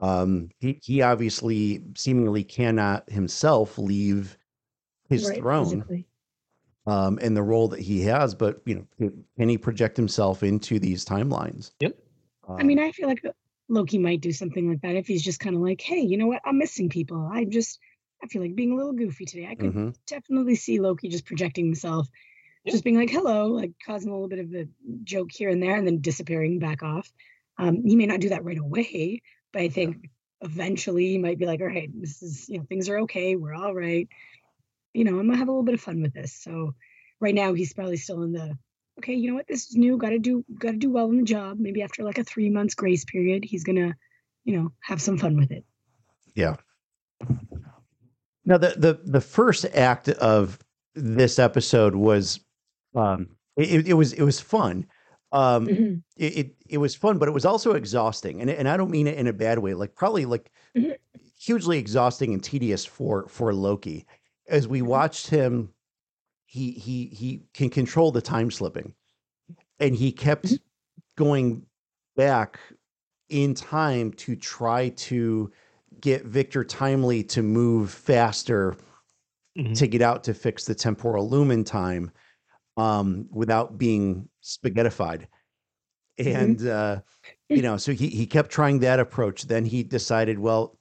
Um, 0.00 0.50
he, 0.60 0.80
he 0.82 1.02
obviously 1.02 1.82
seemingly 1.96 2.44
cannot 2.44 3.10
himself 3.10 3.78
leave 3.78 4.36
his 5.08 5.22
Right, 5.24 5.36
throne 5.38 5.86
physically. 5.86 6.08
um, 6.86 7.18
and 7.22 7.36
the 7.36 7.42
role 7.42 7.68
that 7.68 7.80
he 7.80 8.00
has, 8.02 8.34
but 8.34 8.60
you 8.64 8.86
know, 8.98 9.10
can 9.38 9.48
he 9.48 9.58
project 9.58 9.96
himself 9.96 10.42
into 10.42 10.78
these 10.78 11.04
timelines? 11.04 11.72
Yep. 11.80 11.96
I 12.58 12.64
mean, 12.64 12.78
Um, 12.78 12.80
I 12.80 12.92
feel 12.92 13.08
like 13.08 13.24
uh, 13.24 13.32
Loki 13.68 13.98
might 13.98 14.20
do 14.20 14.32
something 14.32 14.68
like 14.70 14.80
that 14.82 14.96
if 14.96 15.06
he's 15.06 15.22
just 15.24 15.40
kind 15.40 15.56
of 15.56 15.62
like, 15.62 15.80
hey, 15.80 16.00
you 16.00 16.16
know 16.16 16.26
what? 16.26 16.42
I'm 16.44 16.58
missing 16.58 16.88
people. 16.88 17.28
I 17.32 17.44
just, 17.44 17.78
I 18.22 18.26
feel 18.28 18.42
like 18.42 18.54
being 18.54 18.72
a 18.72 18.76
little 18.76 18.92
goofy 18.92 19.24
today. 19.26 19.46
I 19.50 19.54
could 19.56 19.76
mhm. 19.76 19.94
definitely 20.06 20.56
see 20.56 20.80
Loki 20.80 21.08
just 21.08 21.26
projecting 21.26 21.66
himself, 21.66 22.08
Yeah. 22.64 22.72
just 22.72 22.84
being 22.84 22.96
like, 22.96 23.10
hello, 23.10 23.48
like 23.48 23.72
causing 23.86 24.10
a 24.10 24.14
little 24.14 24.28
bit 24.28 24.40
of 24.40 24.54
a 24.54 24.68
joke 25.04 25.30
here 25.32 25.50
and 25.50 25.62
there 25.62 25.76
and 25.76 25.86
then 25.86 26.00
disappearing 26.00 26.58
back 26.58 26.82
off. 26.82 27.12
Um, 27.58 27.84
he 27.84 27.96
may 27.96 28.06
not 28.06 28.20
do 28.20 28.30
that 28.30 28.44
right 28.44 28.58
away, 28.58 29.22
but 29.52 29.62
I 29.62 29.68
think 29.68 30.08
eventually 30.40 31.08
he 31.08 31.18
might 31.18 31.38
be 31.38 31.46
like, 31.46 31.60
all 31.60 31.66
right, 31.66 31.90
this 31.94 32.22
is, 32.22 32.48
you 32.48 32.58
know, 32.58 32.64
things 32.68 32.88
are 32.88 33.00
okay. 33.00 33.36
We're 33.36 33.54
all 33.54 33.74
right. 33.74 34.08
You 34.94 35.04
know, 35.04 35.18
I'm 35.18 35.26
gonna 35.26 35.38
have 35.38 35.48
a 35.48 35.50
little 35.50 35.64
bit 35.64 35.74
of 35.74 35.80
fun 35.80 36.02
with 36.02 36.14
this. 36.14 36.32
So 36.34 36.74
right 37.20 37.34
now 37.34 37.54
he's 37.54 37.72
probably 37.72 37.96
still 37.96 38.22
in 38.22 38.32
the 38.32 38.56
okay, 38.98 39.14
you 39.14 39.28
know 39.28 39.36
what, 39.36 39.46
this 39.46 39.68
is 39.68 39.76
new, 39.76 39.96
gotta 39.96 40.18
do 40.18 40.44
gotta 40.58 40.76
do 40.76 40.90
well 40.90 41.10
in 41.10 41.18
the 41.18 41.24
job. 41.24 41.58
Maybe 41.58 41.82
after 41.82 42.02
like 42.02 42.18
a 42.18 42.24
three 42.24 42.50
months 42.50 42.74
grace 42.74 43.04
period, 43.04 43.44
he's 43.44 43.64
gonna, 43.64 43.94
you 44.44 44.56
know, 44.56 44.72
have 44.80 45.00
some 45.00 45.18
fun 45.18 45.36
with 45.36 45.50
it. 45.50 45.64
Yeah. 46.34 46.56
Now 48.44 48.58
the 48.58 48.74
the 48.76 49.00
the 49.04 49.20
first 49.20 49.64
act 49.74 50.08
of 50.08 50.58
this 50.94 51.38
episode 51.38 51.94
was 51.94 52.40
um 52.94 53.28
it, 53.56 53.88
it 53.88 53.94
was 53.94 54.12
it 54.12 54.22
was 54.22 54.40
fun. 54.40 54.86
Um 55.32 55.70
Mhm. 55.70 56.02
it, 56.16 56.36
it 56.38 56.56
it 56.68 56.78
was 56.78 56.94
fun, 56.94 57.18
but 57.18 57.28
it 57.28 57.32
was 57.32 57.44
also 57.44 57.72
exhausting. 57.74 58.40
And 58.40 58.50
and 58.50 58.68
I 58.68 58.76
don't 58.76 58.90
mean 58.90 59.06
it 59.06 59.18
in 59.18 59.26
a 59.26 59.32
bad 59.32 59.58
way. 59.60 59.74
Like 59.74 59.94
probably 59.96 60.24
like 60.26 60.50
Mhm. 60.74 60.98
hugely 61.38 61.78
exhausting 61.78 62.34
and 62.34 62.42
tedious 62.44 62.84
for 62.86 63.28
for 63.28 63.54
Loki. 63.54 64.06
As 64.48 64.68
we 64.68 64.82
Mhm. 64.82 65.00
watched 65.00 65.28
him, 65.28 65.74
he 66.46 66.72
he 66.72 67.06
he 67.08 67.42
can 67.54 67.70
control 67.70 68.12
the 68.12 68.22
time 68.22 68.50
slipping. 68.50 68.94
And 69.80 69.96
he 69.96 70.12
kept 70.12 70.46
Mhm. 70.46 70.58
going 71.16 71.66
back 72.16 72.60
in 73.30 73.54
time 73.54 74.12
to 74.14 74.36
try 74.36 74.90
to 74.90 75.52
get 76.00 76.24
Victor 76.26 76.64
Timely 76.64 77.24
to 77.24 77.42
move 77.42 77.92
faster 77.92 78.76
Mhm. 79.56 79.74
to 79.74 79.86
get 79.86 80.02
out 80.02 80.24
to 80.24 80.34
fix 80.34 80.64
the 80.64 80.74
temporal 80.74 81.28
lumen 81.28 81.64
time 81.64 82.10
um, 82.76 83.28
without 83.32 83.78
being 83.78 84.28
spaghettified. 84.48 85.26
Mhm. 86.18 86.34
And 86.34 86.66
uh, 86.66 87.00
you 87.48 87.62
know, 87.62 87.76
so 87.76 87.92
he 87.92 88.08
he 88.08 88.26
kept 88.26 88.50
trying 88.50 88.80
that 88.80 88.98
approach. 89.00 89.44
Then 89.46 89.64
he 89.64 89.82
decided, 89.82 90.38
well, 90.38 90.76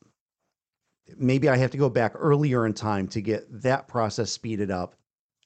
maybe 1.18 1.50
I 1.50 1.58
have 1.58 1.72
to 1.72 1.78
go 1.78 1.90
back 1.90 2.14
earlier 2.16 2.66
in 2.66 2.74
time 2.74 3.08
to 3.10 3.22
get 3.22 3.46
that 3.62 3.88
process 3.88 4.32
speeded 4.32 4.72
up. 4.72 4.96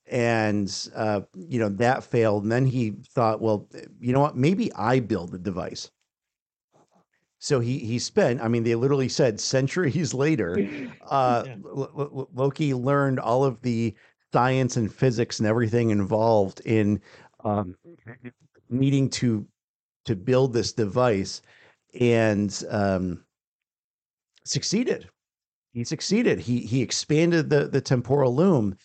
And 0.08 0.70
uh, 0.96 1.22
you 1.36 1.60
know 1.60 1.70
that 1.70 2.04
failed. 2.04 2.44
And 2.44 2.51
then 2.51 2.66
he 2.66 2.92
thought, 3.13 3.42
well, 3.42 3.70
you 4.00 4.13
know 4.13 4.20
what? 4.22 4.36
Maybe 4.38 4.72
I 4.74 5.00
build 5.00 5.32
the 5.32 5.40
device. 5.40 5.90
So 7.40 7.60
he 7.60 7.80
he 7.80 7.98
spent. 8.00 8.42
I 8.42 8.48
mean, 8.48 8.63
they 8.63 8.75
literally 8.75 9.10
said 9.10 9.40
centuries 9.40 10.13
later 10.25 10.54
uh, 11.10 11.44
Yeah. 11.46 11.56
L- 11.66 11.92
L- 11.98 12.30
Loki 12.34 12.74
learned 12.74 13.20
all 13.20 13.44
of 13.44 13.62
the 13.62 13.96
science 14.34 14.78
and 14.78 14.94
physics 14.94 15.40
and 15.40 15.48
everything 15.48 15.90
involved 15.90 16.62
in 16.66 17.01
um, 17.43 17.75
needing 18.69 19.10
to 19.10 19.45
to 20.05 20.15
build 20.15 20.53
this 20.53 20.74
device, 20.74 21.41
and 22.00 22.63
um, 22.69 23.24
succeeded. 24.45 25.10
He 25.74 25.83
succeeded. 25.83 26.39
He 26.39 26.60
he 26.60 26.81
expanded 26.81 27.50
the 27.50 27.67
the 27.67 27.81
temporal 27.81 28.36
loom, 28.36 28.77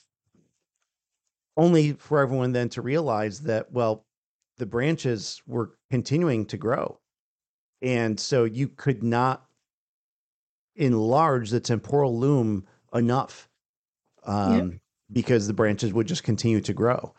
only 1.57 1.93
for 1.93 2.21
everyone 2.21 2.53
then 2.53 2.69
to 2.71 2.83
realize 2.83 3.41
that 3.41 3.73
well, 3.73 4.05
the 4.59 4.67
branches 4.67 5.43
were 5.47 5.73
continuing 5.91 6.47
to 6.47 6.57
grow, 6.57 7.01
and 7.83 8.19
so 8.19 8.45
you 8.45 8.69
could 8.69 9.03
not 9.03 9.47
enlarge 10.77 11.51
the 11.51 11.61
temporal 11.61 12.19
loom 12.19 12.67
enough 12.95 13.49
um, 14.25 14.81
because 15.13 15.47
the 15.47 15.55
branches 15.55 15.93
would 15.93 16.07
just 16.07 16.23
continue 16.23 16.61
to 16.61 16.73
grow. 16.73 17.15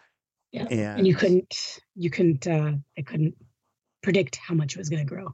Yeah, 0.51 0.67
And, 0.69 0.79
and 0.99 1.07
you 1.07 1.15
couldn't 1.15 1.79
you 1.95 2.09
couldn't 2.09 2.47
uh 2.47 2.73
I 2.97 3.01
couldn't 3.01 3.35
predict 4.01 4.37
how 4.37 4.53
much 4.55 4.75
it 4.75 4.79
was 4.79 4.89
gonna 4.89 5.05
grow. 5.05 5.33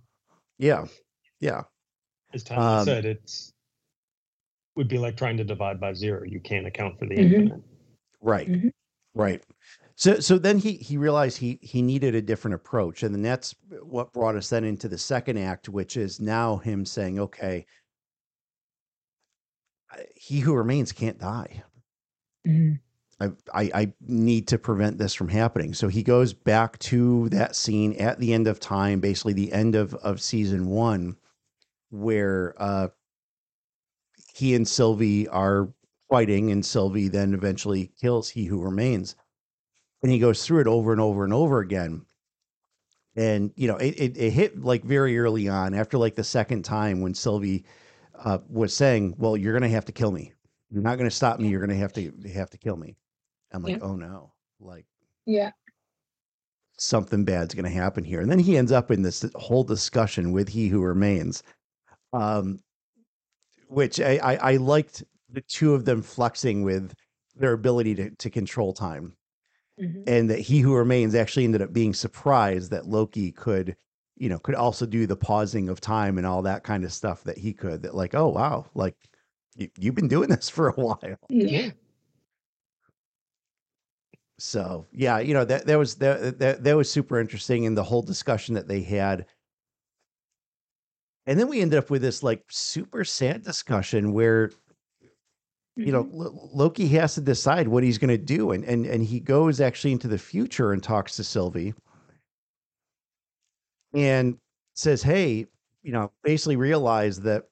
Yeah. 0.58 0.86
Yeah. 1.40 1.64
As 2.34 2.44
Tommy 2.44 2.62
Um, 2.62 2.86
said, 2.86 3.06
it's 3.06 3.52
would 4.76 4.88
be 4.88 4.98
like 4.98 5.16
trying 5.16 5.38
to 5.38 5.44
divide 5.44 5.80
by 5.80 5.94
zero. 5.94 6.24
You 6.24 6.40
can't 6.40 6.66
account 6.66 6.98
for 6.98 7.06
the 7.06 7.16
Mhm. 7.16 7.24
infinite. 7.34 7.64
Right. 8.22 8.48
Mhm. 8.50 8.72
Right. 9.14 9.44
So 9.96 10.20
so 10.20 10.40
then 10.40 10.58
he 10.58 10.78
he 10.78 10.98
realized 10.98 11.38
he 11.38 11.60
he 11.62 11.84
needed 11.84 12.16
a 12.16 12.22
different 12.22 12.56
approach. 12.56 13.04
And 13.04 13.14
then 13.14 13.22
that's 13.22 13.54
what 13.84 14.12
brought 14.14 14.36
us 14.36 14.50
then 14.50 14.64
into 14.64 14.88
the 14.88 14.98
second 14.98 15.38
act, 15.38 15.70
which 15.70 15.96
is 15.96 16.20
now 16.20 16.58
him 16.58 16.86
saying, 16.86 17.20
okay, 17.20 17.68
he 20.16 20.40
who 20.40 20.56
remains 20.56 20.92
can't 20.92 21.20
die. 21.20 21.64
Mhm. 22.48 22.80
I, 23.24 23.32
I 23.54 23.72
I 23.74 23.94
need 24.02 24.48
to 24.50 24.58
prevent 24.58 24.98
this 24.98 25.14
from 25.14 25.30
happening. 25.30 25.74
So 25.74 25.88
he 25.88 26.04
goes 26.04 26.34
back 26.34 26.80
to 26.80 27.30
that 27.30 27.56
scene 27.56 27.94
at 27.94 28.20
the 28.20 28.34
end 28.34 28.48
of 28.48 28.60
time, 28.60 29.00
basically 29.00 29.34
the 29.34 29.52
end 29.54 29.76
of 29.76 29.94
of 29.96 30.22
season 30.22 30.68
one, 30.68 31.18
where 31.90 32.56
uh, 32.58 32.90
he 34.34 34.56
and 34.56 34.68
Sylvie 34.68 35.28
are 35.28 35.70
fighting, 36.10 36.52
and 36.52 36.66
Sylvie 36.66 37.08
then 37.08 37.34
eventually 37.34 37.92
kills 38.00 38.30
he 38.30 38.46
who 38.46 38.62
remains, 38.62 39.16
and 40.02 40.12
he 40.12 40.20
goes 40.20 40.46
through 40.46 40.62
it 40.62 40.68
over 40.68 40.92
and 40.92 41.02
over 41.02 41.24
and 41.24 41.34
over 41.34 41.60
again. 41.60 42.06
And 43.16 43.52
you 43.56 43.68
know, 43.68 43.78
it 43.78 43.96
it, 44.00 44.18
it 44.18 44.32
hit 44.32 44.62
like 44.64 44.84
very 44.84 45.18
early 45.20 45.48
on, 45.48 45.74
after 45.74 45.98
like 45.98 46.16
the 46.16 46.24
second 46.24 46.64
time 46.64 47.02
when 47.02 47.14
Sylvie 47.14 47.66
uh, 48.16 48.40
was 48.50 48.76
saying, 48.76 49.16
"Well, 49.18 49.38
you're 49.38 49.54
gonna 49.54 49.70
have 49.70 49.86
to 49.86 49.92
kill 49.92 50.12
me. 50.12 50.34
You're 50.72 50.82
not 50.82 50.98
gonna 50.98 51.12
stop 51.12 51.40
me. 51.40 51.50
You're 51.50 51.62
gonna 51.62 51.76
have 51.76 51.94
to 51.94 52.12
have 52.34 52.50
to 52.52 52.58
kill 52.58 52.78
me." 52.78 52.96
I'm 53.54 53.64
like, 53.64 53.74
Yeah. 53.80 53.84
"Oh 53.84 53.96
no!" 53.96 54.34
Like 54.60 54.86
Yeah. 55.26 55.52
something 56.78 57.24
bad's 57.24 57.54
going 57.54 57.66
to 57.66 57.70
happen 57.72 58.04
here. 58.04 58.20
And 58.22 58.30
then 58.30 58.40
he 58.40 58.58
ends 58.58 58.72
up 58.72 58.92
in 58.92 59.02
this 59.02 59.26
whole 59.36 59.64
discussion 59.64 60.32
with 60.32 60.50
He 60.50 60.68
Who 60.68 60.82
Remains, 60.82 61.44
um, 62.14 62.60
which 63.68 64.00
I, 64.00 64.18
I, 64.18 64.54
I 64.54 64.58
liked 64.58 65.04
the 65.30 65.42
two 65.42 65.74
of 65.74 65.86
them 65.86 66.02
flexing 66.02 66.64
with 66.64 66.94
their 67.36 67.54
ability 67.54 67.96
to, 67.96 68.10
to 68.12 68.30
control 68.30 68.74
time. 68.74 69.14
Mhm. 69.82 70.04
And 70.08 70.30
that 70.30 70.40
He 70.40 70.60
Who 70.60 70.76
Remains 70.76 71.16
actually 71.16 71.46
ended 71.46 71.62
up 71.62 71.74
being 71.74 71.94
surprised 71.94 72.72
that 72.72 72.88
Loki 72.88 73.32
could, 73.32 73.76
you 74.18 74.30
know, 74.30 74.38
could 74.40 74.56
also 74.56 74.86
do 74.86 75.08
the 75.08 75.16
pausing 75.16 75.70
of 75.70 75.82
time 75.82 76.18
and 76.18 76.28
all 76.28 76.42
that 76.44 76.64
kind 76.64 76.84
of 76.84 76.94
stuff 76.94 77.24
that 77.24 77.38
he 77.38 77.54
could. 77.54 77.82
That, 77.84 77.96
like, 77.96 78.14
oh, 78.14 78.28
wow, 78.28 78.66
like 78.76 78.96
you, 79.56 79.70
you've 79.80 79.96
been 79.96 80.08
doing 80.08 80.30
this 80.30 80.50
for 80.50 80.70
a 80.70 80.74
while. 80.74 81.18
Yeah. 81.30 81.72
So 84.40 84.88
yeah, 84.92 85.20
you 85.20 85.34
know 85.34 85.46
that 85.46 85.66
that 85.68 85.78
was 85.78 85.96
that 85.96 86.40
that 86.40 86.64
that 86.64 86.76
was 86.76 86.92
super 86.92 87.20
interesting 87.20 87.64
in 87.64 87.76
the 87.76 87.84
whole 87.84 88.02
discussion 88.02 88.56
that 88.56 88.68
they 88.68 88.82
had. 88.82 89.26
And 91.26 91.38
then 91.40 91.48
we 91.50 91.62
ended 91.62 91.80
up 91.80 91.90
with 91.90 92.02
this 92.02 92.24
like 92.24 92.44
super 92.50 93.04
sad 93.04 93.44
discussion 93.44 94.14
where 94.14 94.52
you 95.76 95.92
know 95.92 96.04
Mhm. 96.04 96.14
Lo- 96.14 96.50
Loki 96.54 96.88
has 96.90 97.14
to 97.16 97.22
decide 97.22 97.68
what 97.68 97.84
he's 97.84 97.98
going 97.98 98.10
to 98.10 98.18
do, 98.18 98.52
and 98.52 98.64
and 98.64 98.86
and 98.86 99.04
he 99.04 99.20
goes 99.20 99.60
actually 99.62 99.92
into 99.92 100.08
the 100.08 100.18
future 100.18 100.72
and 100.72 100.82
talks 100.84 101.16
to 101.18 101.24
Sylvie 101.24 101.74
and 103.94 104.38
says, 104.76 105.04
"Hey, 105.04 105.48
you 105.84 105.92
know, 105.92 106.12
basically 106.24 106.56
realize 106.56 107.20
that 107.22 107.46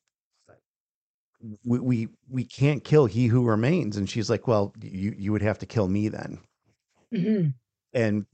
we 1.66 1.80
we 1.80 2.08
we 2.30 2.44
can't 2.44 2.84
kill 2.84 3.06
he 3.06 3.28
who 3.28 3.46
remains." 3.48 3.98
And 3.98 4.10
she's 4.10 4.30
like, 4.30 4.48
"Well, 4.48 4.74
you 4.82 5.14
you 5.18 5.32
would 5.32 5.42
have 5.42 5.60
to 5.60 5.66
kill 5.66 5.88
me 5.88 6.08
then." 6.10 6.40
Mhm. 7.13 7.53
and 7.94 8.25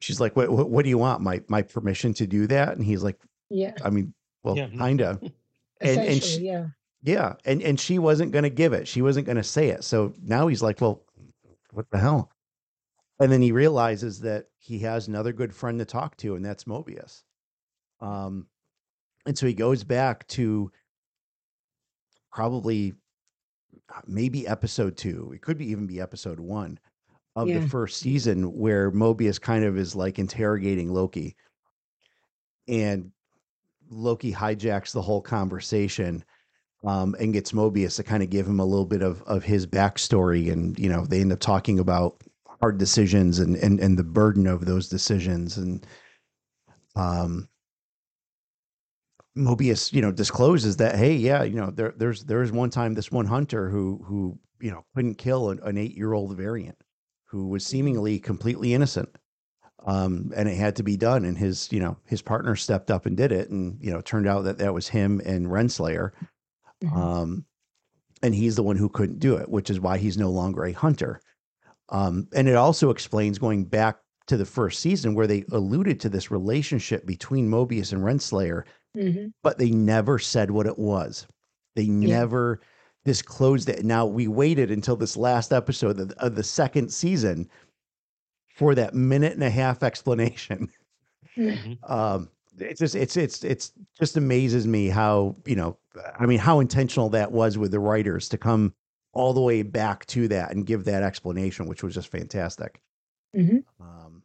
she's 0.00 0.20
like 0.20 0.34
what, 0.36 0.50
what 0.50 0.68
what 0.70 0.82
do 0.82 0.88
you 0.88 0.98
want? 0.98 1.22
My 1.22 1.42
my 1.48 1.62
permission 1.62 2.12
to 2.14 2.26
do 2.26 2.46
that? 2.48 2.76
And 2.76 2.84
he's 2.84 3.02
like 3.02 3.20
Yeah. 3.50 3.72
i 3.84 3.90
mean 3.90 4.12
well 4.42 4.56
Yeah. 4.56 4.68
kind 4.76 5.00
of 5.00 5.20
And- 5.80 6.00
and 6.00 6.22
she- 6.22 6.42
yeah. 6.46 6.66
yeah 7.02 7.34
and 7.44 7.62
and 7.62 7.78
she 7.78 7.98
wasn't 7.98 8.32
going 8.32 8.42
to 8.44 8.50
give 8.50 8.72
it. 8.72 8.86
She 8.88 9.02
wasn't 9.02 9.26
going 9.26 9.36
to 9.36 9.42
say 9.44 9.68
it. 9.68 9.84
So 9.84 10.14
now 10.22 10.46
he's 10.48 10.62
like 10.62 10.80
well 10.80 11.04
what 11.72 11.90
the 11.90 11.98
hell? 11.98 12.30
And 13.20 13.30
then 13.30 13.42
he 13.42 13.52
realizes 13.52 14.20
that 14.20 14.46
he 14.58 14.78
has 14.80 15.06
another 15.08 15.32
good 15.32 15.54
friend 15.54 15.78
to 15.78 15.84
talk 15.84 16.16
to 16.18 16.34
and 16.36 16.44
that's 16.44 16.64
mobius. 16.64 17.22
Um 18.00 18.46
and 19.26 19.36
so 19.38 19.46
he 19.46 19.54
goes 19.54 19.84
back 19.84 20.26
to 20.28 20.70
probably 22.32 22.94
uh, 23.94 24.00
maybe 24.06 24.46
episode 24.46 24.96
two. 24.96 25.32
It 25.34 25.42
could 25.42 25.58
be 25.58 25.70
even 25.70 25.86
be 25.86 26.00
episode 26.00 26.40
one 26.40 26.78
of 27.36 27.48
Yeah. 27.48 27.58
the 27.58 27.68
first 27.68 27.98
season 27.98 28.52
where 28.56 28.90
Mobius 28.92 29.40
kind 29.40 29.64
of 29.64 29.76
is 29.78 29.94
like 29.96 30.18
interrogating 30.18 30.92
Loki. 30.92 31.36
And 32.68 33.12
Loki 33.90 34.32
hijacks 34.32 34.92
the 34.92 35.02
whole 35.02 35.20
conversation 35.20 36.24
um, 36.84 37.14
and 37.18 37.32
gets 37.32 37.52
Mobius 37.52 37.96
to 37.96 38.02
kind 38.02 38.22
of 38.22 38.30
give 38.30 38.46
him 38.46 38.60
a 38.60 38.64
little 38.64 38.86
bit 38.86 39.02
of 39.02 39.22
of 39.22 39.42
his 39.44 39.66
backstory, 39.66 40.52
and 40.52 40.78
you 40.78 40.88
know 40.88 41.06
they 41.06 41.20
end 41.20 41.32
up 41.32 41.40
talking 41.40 41.78
about 41.78 42.22
hard 42.60 42.78
decisions 42.78 43.38
and 43.38 43.56
and 43.56 43.80
and 43.80 43.98
the 43.98 44.04
burden 44.04 44.46
of 44.46 44.66
those 44.66 44.88
decisions, 44.88 45.56
and 45.56 45.86
um, 46.96 47.48
Mobius, 49.36 49.92
you 49.92 50.00
know, 50.00 50.12
discloses 50.12 50.76
that 50.76 50.96
hey, 50.96 51.14
yeah, 51.14 51.42
you 51.42 51.56
know, 51.56 51.70
there 51.70 51.94
there's 51.96 52.24
there 52.24 52.42
is 52.42 52.52
one 52.52 52.70
time 52.70 52.94
this 52.94 53.10
one 53.10 53.26
hunter 53.26 53.68
who 53.70 54.02
who 54.06 54.38
you 54.60 54.70
know 54.70 54.84
couldn't 54.94 55.16
kill 55.16 55.50
an, 55.50 55.60
an 55.62 55.76
eight 55.78 55.96
year 55.96 56.12
old 56.12 56.36
variant 56.36 56.83
who 57.34 57.48
was 57.48 57.66
seemingly 57.66 58.20
completely 58.20 58.74
innocent 58.74 59.08
um, 59.86 60.32
and 60.36 60.48
it 60.48 60.56
had 60.56 60.76
to 60.76 60.82
be 60.82 60.96
done. 60.96 61.24
And 61.24 61.36
his, 61.36 61.70
you 61.72 61.80
know, 61.80 61.96
his 62.04 62.22
partner 62.22 62.56
stepped 62.56 62.90
up 62.90 63.06
and 63.06 63.16
did 63.16 63.32
it, 63.32 63.50
and 63.50 63.76
you 63.80 63.90
know, 63.90 64.00
turned 64.00 64.26
out 64.26 64.44
that 64.44 64.58
that 64.58 64.72
was 64.72 64.88
him 64.88 65.20
and 65.24 65.46
Renslayer. 65.46 66.12
Mm-hmm. 66.82 66.96
Um, 66.96 67.44
and 68.22 68.34
he's 68.34 68.56
the 68.56 68.62
one 68.62 68.76
who 68.76 68.88
couldn't 68.88 69.18
do 69.18 69.36
it, 69.36 69.48
which 69.48 69.68
is 69.68 69.80
why 69.80 69.98
he's 69.98 70.16
no 70.16 70.30
longer 70.30 70.64
a 70.64 70.72
hunter. 70.72 71.20
Um, 71.90 72.28
and 72.34 72.48
it 72.48 72.54
also 72.54 72.90
explains 72.90 73.38
going 73.38 73.64
back 73.64 73.98
to 74.28 74.38
the 74.38 74.46
first 74.46 74.80
season 74.80 75.14
where 75.14 75.26
they 75.26 75.44
alluded 75.52 76.00
to 76.00 76.08
this 76.08 76.30
relationship 76.30 77.04
between 77.04 77.50
Mobius 77.50 77.92
and 77.92 78.02
Renslayer, 78.02 78.62
mm-hmm. 78.96 79.26
but 79.42 79.58
they 79.58 79.70
never 79.70 80.18
said 80.18 80.50
what 80.50 80.66
it 80.66 80.78
was. 80.78 81.26
They 81.76 81.82
yeah. 81.82 82.20
never 82.20 82.60
disclosed 83.04 83.68
it. 83.68 83.84
Now 83.84 84.06
we 84.06 84.28
waited 84.28 84.70
until 84.70 84.96
this 84.96 85.16
last 85.16 85.52
episode 85.52 86.00
of, 86.00 86.10
of 86.12 86.34
the 86.34 86.42
second 86.42 86.90
season 86.92 87.48
for 88.54 88.74
that 88.74 88.94
minute 88.94 89.34
and 89.34 89.42
a 89.42 89.50
half 89.50 89.82
explanation. 89.82 90.68
Mm-hmm. 91.36 91.92
Um, 91.92 92.30
it's 92.58 92.78
just 92.78 92.94
it's 92.94 93.16
it's 93.16 93.42
it's 93.42 93.72
just 93.98 94.16
amazes 94.16 94.68
me 94.68 94.86
how 94.86 95.34
you 95.46 95.56
know 95.56 95.76
I 96.16 96.26
mean 96.26 96.38
how 96.38 96.60
intentional 96.60 97.08
that 97.10 97.32
was 97.32 97.58
with 97.58 97.72
the 97.72 97.80
writers 97.80 98.28
to 98.28 98.38
come 98.38 98.72
all 99.12 99.32
the 99.32 99.40
way 99.40 99.62
back 99.62 100.06
to 100.06 100.28
that 100.28 100.52
and 100.52 100.66
give 100.66 100.84
that 100.84 101.02
explanation, 101.02 101.66
which 101.66 101.82
was 101.82 101.94
just 101.94 102.08
fantastic. 102.08 102.80
Mm-hmm. 103.36 103.58
Um, 103.82 104.22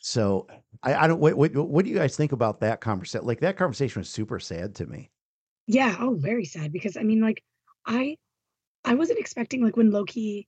so 0.00 0.46
I, 0.82 0.94
I 0.94 1.06
don't 1.08 1.18
what, 1.18 1.34
what 1.34 1.54
what 1.56 1.84
do 1.84 1.90
you 1.90 1.96
guys 1.96 2.16
think 2.16 2.32
about 2.32 2.60
that 2.60 2.80
conversation? 2.80 3.26
Like 3.26 3.40
that 3.40 3.56
conversation 3.56 4.00
was 4.00 4.08
super 4.08 4.38
sad 4.38 4.74
to 4.76 4.86
me. 4.86 5.10
Yeah, 5.66 5.96
oh, 5.98 6.14
very 6.14 6.44
sad 6.44 6.72
because 6.72 6.96
I 6.96 7.02
mean, 7.02 7.20
like 7.20 7.42
I 7.84 8.16
I 8.84 8.94
wasn't 8.94 9.18
expecting 9.18 9.62
like 9.62 9.76
when 9.76 9.90
Loki 9.90 10.46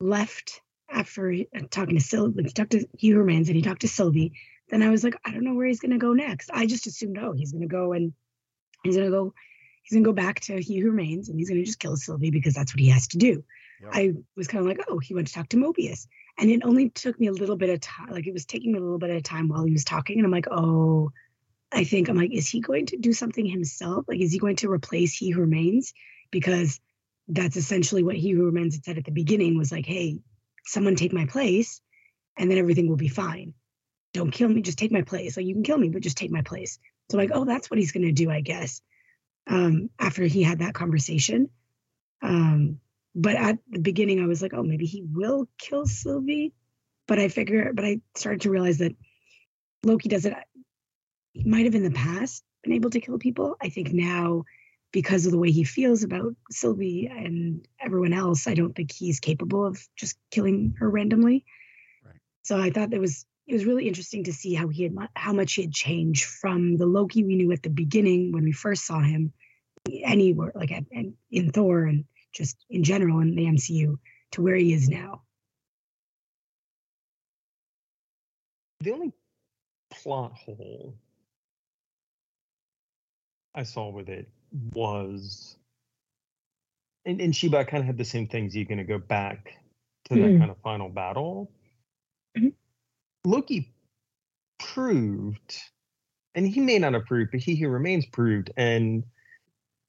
left 0.00 0.60
after 0.90 1.32
uh, 1.32 1.60
talking 1.70 1.96
to 1.96 2.04
Sylvie, 2.04 2.42
he 2.44 2.50
talked 2.50 2.72
to 2.72 2.86
He 2.98 3.10
Who 3.10 3.18
Remains 3.18 3.48
and 3.48 3.56
he 3.56 3.62
talked 3.62 3.82
to 3.82 3.88
Sylvie, 3.88 4.32
then 4.70 4.82
I 4.82 4.90
was 4.90 5.04
like, 5.04 5.16
I 5.24 5.30
don't 5.30 5.44
know 5.44 5.54
where 5.54 5.66
he's 5.66 5.80
gonna 5.80 5.98
go 5.98 6.12
next. 6.12 6.50
I 6.52 6.66
just 6.66 6.86
assumed, 6.86 7.18
oh, 7.18 7.32
he's 7.32 7.52
gonna 7.52 7.66
go 7.66 7.92
and 7.92 8.12
he's 8.82 8.96
gonna 8.96 9.10
go, 9.10 9.34
he's 9.82 9.94
gonna 9.94 10.04
go 10.04 10.12
back 10.12 10.40
to 10.40 10.60
He 10.60 10.78
Who 10.78 10.90
Remains 10.90 11.28
and 11.28 11.38
he's 11.38 11.48
gonna 11.48 11.64
just 11.64 11.78
kill 11.78 11.96
Sylvie 11.96 12.30
because 12.30 12.54
that's 12.54 12.72
what 12.72 12.80
he 12.80 12.88
has 12.88 13.08
to 13.08 13.18
do. 13.18 13.44
Yep. 13.82 13.90
I 13.92 14.12
was 14.36 14.48
kind 14.48 14.62
of 14.62 14.68
like, 14.68 14.84
oh, 14.88 14.98
he 14.98 15.14
went 15.14 15.26
to 15.26 15.32
talk 15.34 15.48
to 15.50 15.56
Mobius. 15.56 16.06
And 16.38 16.50
it 16.50 16.62
only 16.64 16.90
took 16.90 17.18
me 17.20 17.28
a 17.28 17.32
little 17.32 17.56
bit 17.56 17.70
of 17.70 17.80
time, 17.80 18.08
like 18.10 18.26
it 18.26 18.32
was 18.32 18.46
taking 18.46 18.72
me 18.72 18.78
a 18.78 18.82
little 18.82 18.98
bit 18.98 19.10
of 19.10 19.22
time 19.22 19.48
while 19.48 19.64
he 19.64 19.72
was 19.72 19.84
talking. 19.84 20.18
And 20.18 20.26
I'm 20.26 20.32
like, 20.32 20.48
oh, 20.50 21.12
I 21.74 21.84
think 21.84 22.08
I'm 22.08 22.16
like, 22.16 22.32
is 22.32 22.48
he 22.48 22.60
going 22.60 22.86
to 22.86 22.96
do 22.96 23.12
something 23.12 23.44
himself? 23.44 24.04
Like, 24.06 24.20
is 24.20 24.32
he 24.32 24.38
going 24.38 24.56
to 24.56 24.70
replace 24.70 25.14
He 25.14 25.30
Who 25.30 25.40
Remains? 25.40 25.92
Because 26.30 26.80
that's 27.26 27.56
essentially 27.56 28.02
what 28.02 28.16
He 28.16 28.30
Who 28.30 28.44
Remains 28.44 28.74
had 28.74 28.84
said 28.84 28.98
at 28.98 29.04
the 29.04 29.10
beginning 29.10 29.58
was 29.58 29.72
like, 29.72 29.84
hey, 29.84 30.20
someone 30.64 30.94
take 30.94 31.12
my 31.12 31.26
place 31.26 31.80
and 32.38 32.50
then 32.50 32.58
everything 32.58 32.88
will 32.88 32.96
be 32.96 33.08
fine. 33.08 33.54
Don't 34.12 34.30
kill 34.30 34.48
me, 34.48 34.62
just 34.62 34.78
take 34.78 34.92
my 34.92 35.02
place. 35.02 35.36
Like 35.36 35.46
you 35.46 35.54
can 35.54 35.64
kill 35.64 35.78
me, 35.78 35.88
but 35.88 36.02
just 36.02 36.16
take 36.16 36.30
my 36.30 36.42
place. 36.42 36.78
So 37.10 37.16
like, 37.16 37.30
oh, 37.34 37.44
that's 37.44 37.70
what 37.70 37.78
he's 37.78 37.92
gonna 37.92 38.12
do, 38.12 38.30
I 38.30 38.40
guess. 38.40 38.80
Um, 39.46 39.90
after 39.98 40.24
he 40.24 40.42
had 40.42 40.60
that 40.60 40.74
conversation. 40.74 41.50
Um, 42.22 42.80
but 43.14 43.34
at 43.34 43.58
the 43.68 43.80
beginning 43.80 44.22
I 44.22 44.26
was 44.26 44.40
like, 44.40 44.54
oh, 44.54 44.62
maybe 44.62 44.86
he 44.86 45.02
will 45.02 45.48
kill 45.58 45.86
Sylvie. 45.86 46.52
But 47.06 47.18
I 47.18 47.28
figure, 47.28 47.72
but 47.74 47.84
I 47.84 48.00
started 48.14 48.42
to 48.42 48.50
realize 48.50 48.78
that 48.78 48.92
Loki 49.84 50.08
does 50.08 50.24
it. 50.24 50.34
He 51.34 51.42
might 51.44 51.64
have 51.66 51.74
in 51.74 51.82
the 51.82 51.90
past 51.90 52.44
been 52.62 52.72
able 52.72 52.90
to 52.90 53.00
kill 53.00 53.18
people. 53.18 53.56
I 53.60 53.68
think 53.68 53.92
now 53.92 54.44
because 54.92 55.26
of 55.26 55.32
the 55.32 55.38
way 55.38 55.50
he 55.50 55.64
feels 55.64 56.04
about 56.04 56.36
Sylvie 56.50 57.10
and 57.12 57.66
everyone 57.80 58.12
else, 58.12 58.46
I 58.46 58.54
don't 58.54 58.74
think 58.74 58.92
he's 58.92 59.18
capable 59.18 59.66
of 59.66 59.84
just 59.96 60.16
killing 60.30 60.76
her 60.78 60.88
randomly. 60.88 61.44
Right. 62.04 62.14
So 62.42 62.60
I 62.60 62.70
thought 62.70 62.94
it 62.94 63.00
was 63.00 63.26
it 63.48 63.52
was 63.52 63.66
really 63.66 63.88
interesting 63.88 64.24
to 64.24 64.32
see 64.32 64.54
how 64.54 64.68
he 64.68 64.84
had 64.84 64.94
how 65.16 65.32
much 65.32 65.54
he 65.54 65.62
had 65.62 65.72
changed 65.72 66.24
from 66.24 66.76
the 66.76 66.86
Loki 66.86 67.24
we 67.24 67.34
knew 67.34 67.50
at 67.50 67.64
the 67.64 67.70
beginning 67.70 68.32
when 68.32 68.44
we 68.44 68.52
first 68.52 68.86
saw 68.86 69.00
him, 69.00 69.32
anywhere 70.04 70.52
like 70.54 70.70
at, 70.70 70.84
in 71.30 71.50
Thor 71.50 71.84
and 71.84 72.04
just 72.32 72.64
in 72.70 72.84
general 72.84 73.18
in 73.18 73.34
the 73.34 73.46
MCU 73.46 73.98
to 74.32 74.42
where 74.42 74.56
he 74.56 74.72
is 74.72 74.88
now. 74.88 75.22
The 78.80 78.92
only 78.92 79.12
plot 79.90 80.32
hole 80.34 80.94
I 83.54 83.62
saw 83.62 83.90
with 83.90 84.08
it 84.08 84.28
was 84.72 85.56
and, 87.06 87.20
and 87.20 87.34
Sheba 87.34 87.64
kind 87.64 87.82
of 87.82 87.86
had 87.86 87.98
the 87.98 88.04
same 88.04 88.26
things. 88.26 88.56
You're 88.56 88.64
going 88.64 88.78
to 88.78 88.84
go 88.84 88.98
back 88.98 89.54
to 90.06 90.14
mm-hmm. 90.14 90.32
that 90.32 90.38
kind 90.38 90.50
of 90.50 90.56
final 90.62 90.88
battle. 90.88 91.50
Mm-hmm. 92.36 92.48
Loki 93.24 93.72
proved, 94.58 95.54
and 96.34 96.46
he 96.46 96.60
may 96.60 96.78
not 96.78 96.94
have 96.94 97.04
proved, 97.04 97.30
but 97.30 97.40
he 97.40 97.56
who 97.56 97.68
remains 97.68 98.06
proved. 98.06 98.50
And 98.56 99.04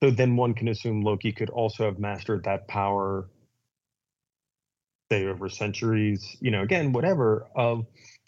so 0.03 0.11
then 0.11 0.35
one 0.35 0.53
can 0.53 0.67
assume 0.67 1.01
Loki 1.01 1.31
could 1.31 1.49
also 1.49 1.85
have 1.85 1.99
mastered 1.99 2.43
that 2.43 2.67
power, 2.67 3.29
say, 5.11 5.25
over 5.25 5.49
centuries, 5.49 6.35
you 6.41 6.51
know, 6.51 6.61
again, 6.61 6.91
whatever, 6.91 7.47
of 7.55 7.85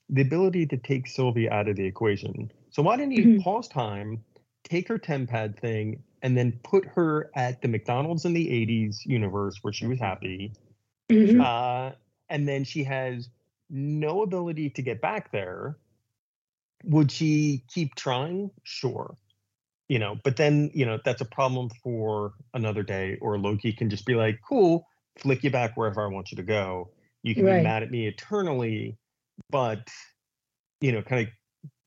the 0.10 0.22
ability 0.22 0.66
to 0.68 0.78
take 0.78 1.08
Sylvie 1.08 1.50
out 1.50 1.68
of 1.68 1.76
the 1.76 1.86
equation. 1.86 2.52
So 2.70 2.82
why 2.82 2.96
didn't 2.96 3.12
he 3.12 3.22
mm-hmm. 3.22 3.42
pause 3.42 3.68
time, 3.68 4.24
take 4.68 4.88
her 4.88 4.98
TemPad 4.98 5.58
thing, 5.60 6.04
and 6.22 6.38
then 6.38 6.60
put 6.64 6.86
her 6.86 7.32
at 7.36 7.62
the 7.62 7.68
McDonald's 7.68 8.26
in 8.26 8.34
the 8.34 8.48
80s 8.48 9.06
universe 9.06 9.60
where 9.62 9.74
she 9.74 9.88
was 9.88 10.00
happy. 10.00 10.54
Mm-hmm. 11.12 11.40
Uh, 11.40 11.92
and 12.30 12.48
then 12.48 12.64
she 12.64 12.84
has 12.84 13.30
no 13.70 14.24
ability 14.24 14.70
to 14.72 14.82
get 14.82 15.02
back 15.02 15.32
there. 15.32 15.78
Would 16.84 17.12
she 17.12 17.64
keep 17.74 17.96
trying? 17.96 18.52
Sure. 18.64 19.16
You 19.88 20.00
know, 20.00 20.18
but 20.24 20.36
then, 20.36 20.70
you 20.74 20.86
know, 20.86 21.00
that's 21.04 21.22
a 21.22 21.26
problem 21.26 21.70
for 21.82 22.34
another 22.54 22.84
day, 22.84 23.18
or 23.22 23.38
Loki 23.38 23.72
can 23.72 23.90
just 23.90 24.06
be 24.06 24.16
like, 24.16 24.40
cool, 24.48 24.86
flick 25.18 25.44
you 25.44 25.52
back 25.52 25.78
wherever 25.78 26.04
I 26.04 26.08
want 26.08 26.32
you 26.32 26.36
to 26.38 26.44
go. 26.44 26.90
You 27.24 27.36
can 27.36 27.46
right. 27.46 27.60
be 27.60 27.64
mad 27.64 27.84
at 27.84 27.92
me 27.92 28.08
eternally, 28.08 28.98
but, 29.50 29.88
you 30.82 30.92
know, 30.92 31.02
kind 31.02 31.28
of 31.28 31.34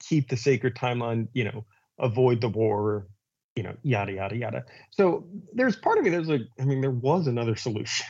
keep 0.03 0.31
the 0.31 0.37
sacred 0.37 0.77
timeline, 0.77 1.29
you 1.35 1.45
know, 1.45 1.65
avoid 2.01 2.41
the 2.41 2.49
war, 2.49 3.07
you 3.57 3.63
know, 3.63 3.77
yada 3.83 4.13
yada 4.13 4.37
yada. 4.37 4.65
So 4.91 5.27
there's 5.53 5.77
part 5.77 5.99
of 5.99 6.05
me 6.05 6.11
there's 6.11 6.29
like, 6.29 6.43
I 6.59 6.65
mean, 6.65 6.81
there 6.81 6.91
was 6.91 7.27
another 7.27 7.57
solution. 7.57 8.07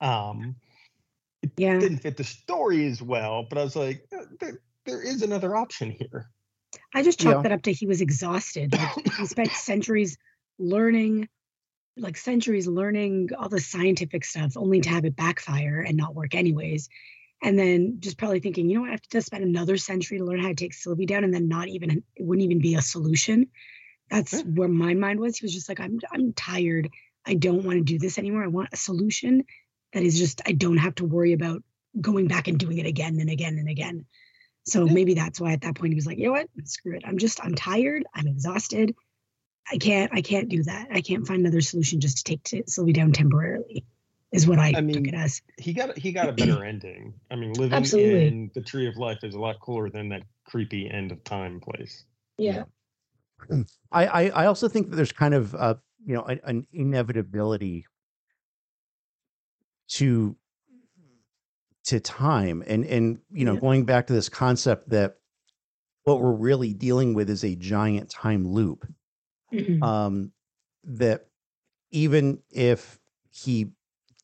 Um, 0.00 0.56
it 1.42 1.52
yeah. 1.56 1.78
didn't 1.78 1.98
fit 1.98 2.16
the 2.16 2.24
story 2.24 2.86
as 2.86 3.02
well, 3.02 3.46
but 3.48 3.58
I 3.58 3.64
was 3.64 3.76
like, 3.76 4.04
uh, 4.16 4.24
there, 4.40 4.60
there 4.84 5.02
is 5.02 5.22
another 5.22 5.56
option 5.56 5.90
here. 5.90 6.30
I 6.94 7.02
just 7.02 7.20
chalked 7.20 7.38
yeah. 7.38 7.42
that 7.42 7.52
up 7.52 7.62
to 7.62 7.72
he 7.72 7.86
was 7.86 8.00
exhausted. 8.00 8.72
Like, 8.72 9.14
he 9.16 9.26
spent 9.26 9.50
centuries 9.50 10.16
learning, 10.58 11.28
like 11.96 12.16
centuries 12.16 12.66
learning 12.66 13.30
all 13.38 13.48
the 13.48 13.60
scientific 13.60 14.24
stuff, 14.24 14.56
only 14.56 14.80
to 14.80 14.88
have 14.88 15.04
it 15.04 15.16
backfire 15.16 15.80
and 15.80 15.96
not 15.96 16.14
work 16.14 16.34
anyways. 16.34 16.88
And 17.42 17.58
then 17.58 17.98
just 18.00 18.18
probably 18.18 18.40
thinking, 18.40 18.68
you 18.68 18.76
know 18.76 18.80
what, 18.82 18.88
I 18.88 18.92
have 18.92 19.02
to 19.02 19.22
spend 19.22 19.44
another 19.44 19.76
century 19.76 20.18
to 20.18 20.24
learn 20.24 20.40
how 20.40 20.48
to 20.48 20.54
take 20.54 20.74
Sylvie 20.74 21.06
down, 21.06 21.24
and 21.24 21.34
then 21.34 21.48
not 21.48 21.68
even 21.68 21.90
it 21.90 22.24
wouldn't 22.24 22.44
even 22.44 22.60
be 22.60 22.74
a 22.74 22.82
solution. 22.82 23.48
That's 24.10 24.42
where 24.42 24.68
my 24.68 24.94
mind 24.94 25.20
was. 25.20 25.38
He 25.38 25.44
was 25.44 25.54
just 25.54 25.68
like, 25.68 25.80
I'm 25.80 26.00
I'm 26.12 26.32
tired. 26.32 26.90
I 27.26 27.34
don't 27.34 27.64
want 27.64 27.78
to 27.78 27.84
do 27.84 27.98
this 27.98 28.18
anymore. 28.18 28.44
I 28.44 28.48
want 28.48 28.70
a 28.72 28.76
solution 28.76 29.44
that 29.92 30.02
is 30.02 30.18
just 30.18 30.40
I 30.46 30.52
don't 30.52 30.78
have 30.78 30.94
to 30.96 31.04
worry 31.04 31.32
about 31.32 31.62
going 32.00 32.28
back 32.28 32.48
and 32.48 32.58
doing 32.58 32.78
it 32.78 32.86
again 32.86 33.18
and 33.20 33.30
again 33.30 33.58
and 33.58 33.68
again. 33.68 34.06
So 34.64 34.84
maybe 34.84 35.14
that's 35.14 35.40
why 35.40 35.52
at 35.52 35.60
that 35.62 35.76
point 35.76 35.92
he 35.92 35.96
was 35.96 36.06
like, 36.06 36.18
you 36.18 36.26
know 36.26 36.32
what? 36.32 36.48
Screw 36.64 36.96
it. 36.96 37.04
I'm 37.06 37.18
just 37.18 37.44
I'm 37.44 37.54
tired. 37.54 38.04
I'm 38.14 38.26
exhausted. 38.26 38.94
I 39.70 39.78
can't 39.78 40.12
I 40.14 40.22
can't 40.22 40.48
do 40.48 40.62
that. 40.64 40.88
I 40.92 41.00
can't 41.00 41.26
find 41.26 41.40
another 41.40 41.60
solution 41.60 42.00
just 42.00 42.18
to 42.18 42.24
take 42.24 42.42
to 42.44 42.62
Sylvie 42.66 42.92
down 42.92 43.12
temporarily. 43.12 43.84
Is 44.36 44.46
what 44.46 44.58
I, 44.58 44.74
I 44.76 44.80
mean, 44.80 44.96
took 44.96 45.08
it 45.08 45.14
as. 45.14 45.40
He 45.58 45.72
got 45.72 45.96
he 45.96 46.12
got 46.12 46.28
a 46.28 46.32
better 46.32 46.64
ending. 46.72 47.14
I 47.30 47.36
mean, 47.36 47.52
living 47.54 47.72
Absolutely. 47.72 48.26
in 48.26 48.50
the 48.54 48.60
Tree 48.60 48.86
of 48.86 48.96
Life 48.96 49.24
is 49.24 49.34
a 49.34 49.40
lot 49.40 49.60
cooler 49.60 49.88
than 49.88 50.10
that 50.10 50.22
creepy 50.44 50.90
end 50.90 51.10
of 51.10 51.24
time 51.24 51.60
place. 51.60 52.04
Yeah. 52.38 52.64
I, 53.92 54.06
I, 54.06 54.22
I 54.28 54.46
also 54.46 54.68
think 54.68 54.90
that 54.90 54.96
there's 54.96 55.12
kind 55.12 55.34
of 55.34 55.54
uh, 55.54 55.74
you 56.04 56.14
know 56.14 56.22
an, 56.24 56.40
an 56.44 56.66
inevitability 56.72 57.86
to 59.88 60.36
to 61.84 62.00
time 62.00 62.62
and 62.66 62.84
and 62.84 63.18
you 63.30 63.44
know 63.44 63.54
yeah. 63.54 63.60
going 63.60 63.84
back 63.84 64.06
to 64.08 64.12
this 64.12 64.28
concept 64.28 64.90
that 64.90 65.16
what 66.04 66.20
we're 66.20 66.32
really 66.32 66.72
dealing 66.72 67.14
with 67.14 67.30
is 67.30 67.44
a 67.44 67.54
giant 67.54 68.10
time 68.10 68.46
loop 68.46 68.86
mm-hmm. 69.52 69.82
um 69.82 70.32
that 70.82 71.26
even 71.90 72.42
if 72.50 72.98
he 73.30 73.70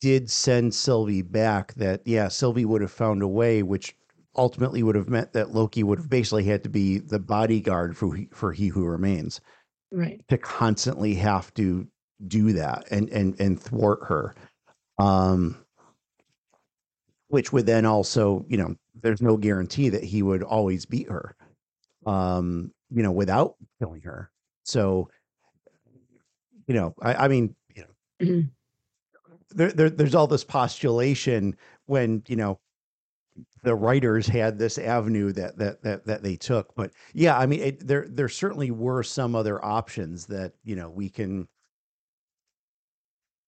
did 0.03 0.29
send 0.29 0.75
Sylvie 0.75 1.21
back, 1.21 1.73
that 1.75 2.01
yeah, 2.03 2.27
Sylvie 2.27 2.65
would 2.65 2.81
have 2.81 2.91
found 2.91 3.21
a 3.21 3.27
way, 3.27 3.63
which 3.63 3.95
ultimately 4.35 4.83
would 4.83 4.95
have 4.95 5.07
meant 5.07 5.31
that 5.31 5.51
Loki 5.51 5.81
would 5.81 5.97
have 5.97 6.09
basically 6.09 6.43
had 6.43 6.61
to 6.63 6.69
be 6.69 6.97
the 6.97 7.19
bodyguard 7.19 7.95
for 7.95 8.17
for 8.33 8.51
He 8.51 8.67
Who 8.67 8.83
Remains, 8.83 9.39
right? 9.93 10.21
To 10.27 10.37
constantly 10.37 11.15
have 11.15 11.53
to 11.53 11.87
do 12.27 12.51
that 12.51 12.83
and 12.91 13.07
and 13.11 13.39
and 13.39 13.57
thwart 13.57 13.99
her, 14.03 14.35
um, 14.99 15.63
which 17.29 17.53
would 17.53 17.65
then 17.65 17.85
also, 17.85 18.45
you 18.49 18.57
know, 18.57 18.75
there's 19.01 19.21
no 19.21 19.37
guarantee 19.37 19.87
that 19.87 20.03
he 20.03 20.21
would 20.21 20.43
always 20.43 20.85
beat 20.85 21.09
her, 21.09 21.33
um, 22.05 22.73
you 22.93 23.03
know, 23.03 23.13
without 23.13 23.55
killing 23.79 24.01
her. 24.01 24.29
So, 24.65 25.09
you 26.67 26.73
know, 26.73 26.93
I, 27.01 27.13
I 27.13 27.27
mean, 27.29 27.55
you 27.73 27.85
know. 28.19 28.43
There, 29.55 29.71
there, 29.71 29.89
there's 29.89 30.15
all 30.15 30.27
this 30.27 30.43
postulation 30.43 31.55
when 31.85 32.23
you 32.27 32.35
know 32.35 32.59
the 33.63 33.75
writers 33.75 34.27
had 34.27 34.59
this 34.59 34.77
avenue 34.77 35.31
that 35.33 35.57
that 35.57 35.81
that 35.83 36.05
that 36.05 36.23
they 36.23 36.35
took. 36.35 36.75
But 36.75 36.91
yeah 37.13 37.37
i 37.37 37.45
mean 37.45 37.59
it, 37.61 37.87
there 37.87 38.07
there 38.09 38.29
certainly 38.29 38.71
were 38.71 39.03
some 39.03 39.35
other 39.35 39.63
options 39.63 40.25
that 40.27 40.53
you 40.63 40.75
know 40.75 40.89
we 40.89 41.09
can 41.09 41.47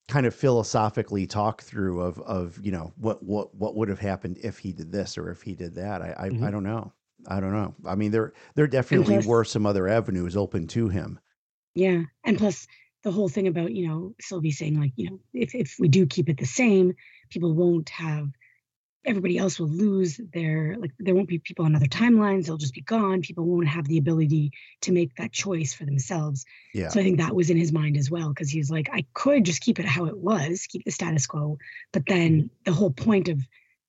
kind 0.08 0.26
of 0.26 0.36
philosophically 0.36 1.26
talk 1.26 1.62
through 1.62 2.02
of 2.02 2.20
of 2.22 2.60
you 2.64 2.72
know 2.72 2.94
what 2.98 3.24
what 3.24 3.54
what 3.56 3.76
would 3.76 3.90
have 3.90 4.00
happened 4.00 4.38
if 4.44 4.58
he 4.60 4.72
did 4.72 4.92
this 4.92 5.18
or 5.18 5.30
if 5.32 5.42
he 5.42 5.56
did 5.56 5.76
that. 5.76 6.02
I 6.02 6.16
i, 6.18 6.30
mm-hmm. 6.30 6.44
I 6.44 6.52
don't 6.52 6.64
know. 6.64 6.92
I 7.28 7.40
don't 7.40 7.54
know. 7.54 7.74
I 7.86 7.96
mean 7.96 8.12
there 8.12 8.34
there 8.56 8.68
definitely 8.68 9.16
plus, 9.16 9.26
were 9.26 9.44
some 9.44 9.66
other 9.66 9.88
avenues 9.88 10.38
open 10.38 10.68
to 10.68 10.90
him. 10.90 11.20
Yeah. 11.74 12.04
And 12.24 12.38
plus 12.38 12.68
the 13.06 13.12
whole 13.12 13.30
thing 13.30 13.48
about 13.48 13.72
you 13.72 13.88
know 13.88 14.16
Sylvie 14.20 14.52
saying 14.52 14.80
like 14.80 14.92
you 14.96 15.12
know 15.12 15.20
if 15.32 15.54
if 15.54 15.76
we 15.80 15.88
do 15.88 16.08
keep 16.08 16.28
it 16.28 16.38
the 16.38 16.46
same, 16.46 16.96
people 17.30 17.54
won't 17.54 17.88
have 17.90 18.30
everybody 19.06 19.38
else 19.38 19.60
will 19.60 19.70
lose 19.70 20.20
their 20.34 20.76
like 20.80 20.92
there 20.98 21.14
won't 21.14 21.28
be 21.28 21.38
people 21.38 21.66
on 21.66 21.76
other 21.76 21.86
timelines 21.86 22.48
they'll 22.48 22.58
just 22.58 22.74
be 22.74 22.82
gone 22.82 23.22
people 23.22 23.46
won't 23.46 23.68
have 23.68 23.88
the 23.88 24.00
ability 24.00 24.52
to 24.82 24.92
make 24.92 25.14
that 25.18 25.32
choice 25.32 25.72
for 25.72 25.86
themselves. 25.86 26.46
Yeah. 26.74 26.90
So 26.90 27.00
i 27.00 27.04
think 27.04 27.20
that 27.20 27.36
was 27.36 27.52
in 27.52 27.58
his 27.58 27.72
mind 27.72 27.96
as 27.96 28.10
well 28.10 28.30
because 28.30 28.50
he's 28.50 28.72
like 28.72 28.90
i 28.92 29.06
could 29.14 29.46
just 29.46 29.62
keep 29.62 29.80
it 29.80 29.86
how 29.86 30.06
it 30.06 30.18
was 30.18 30.66
keep 30.68 30.84
the 30.84 30.92
status 30.92 31.28
quo 31.28 31.60
but 31.94 32.08
then 32.08 32.32
mm-hmm. 32.32 32.48
the 32.64 32.74
whole 32.74 32.92
point 32.92 33.30
of 33.30 33.40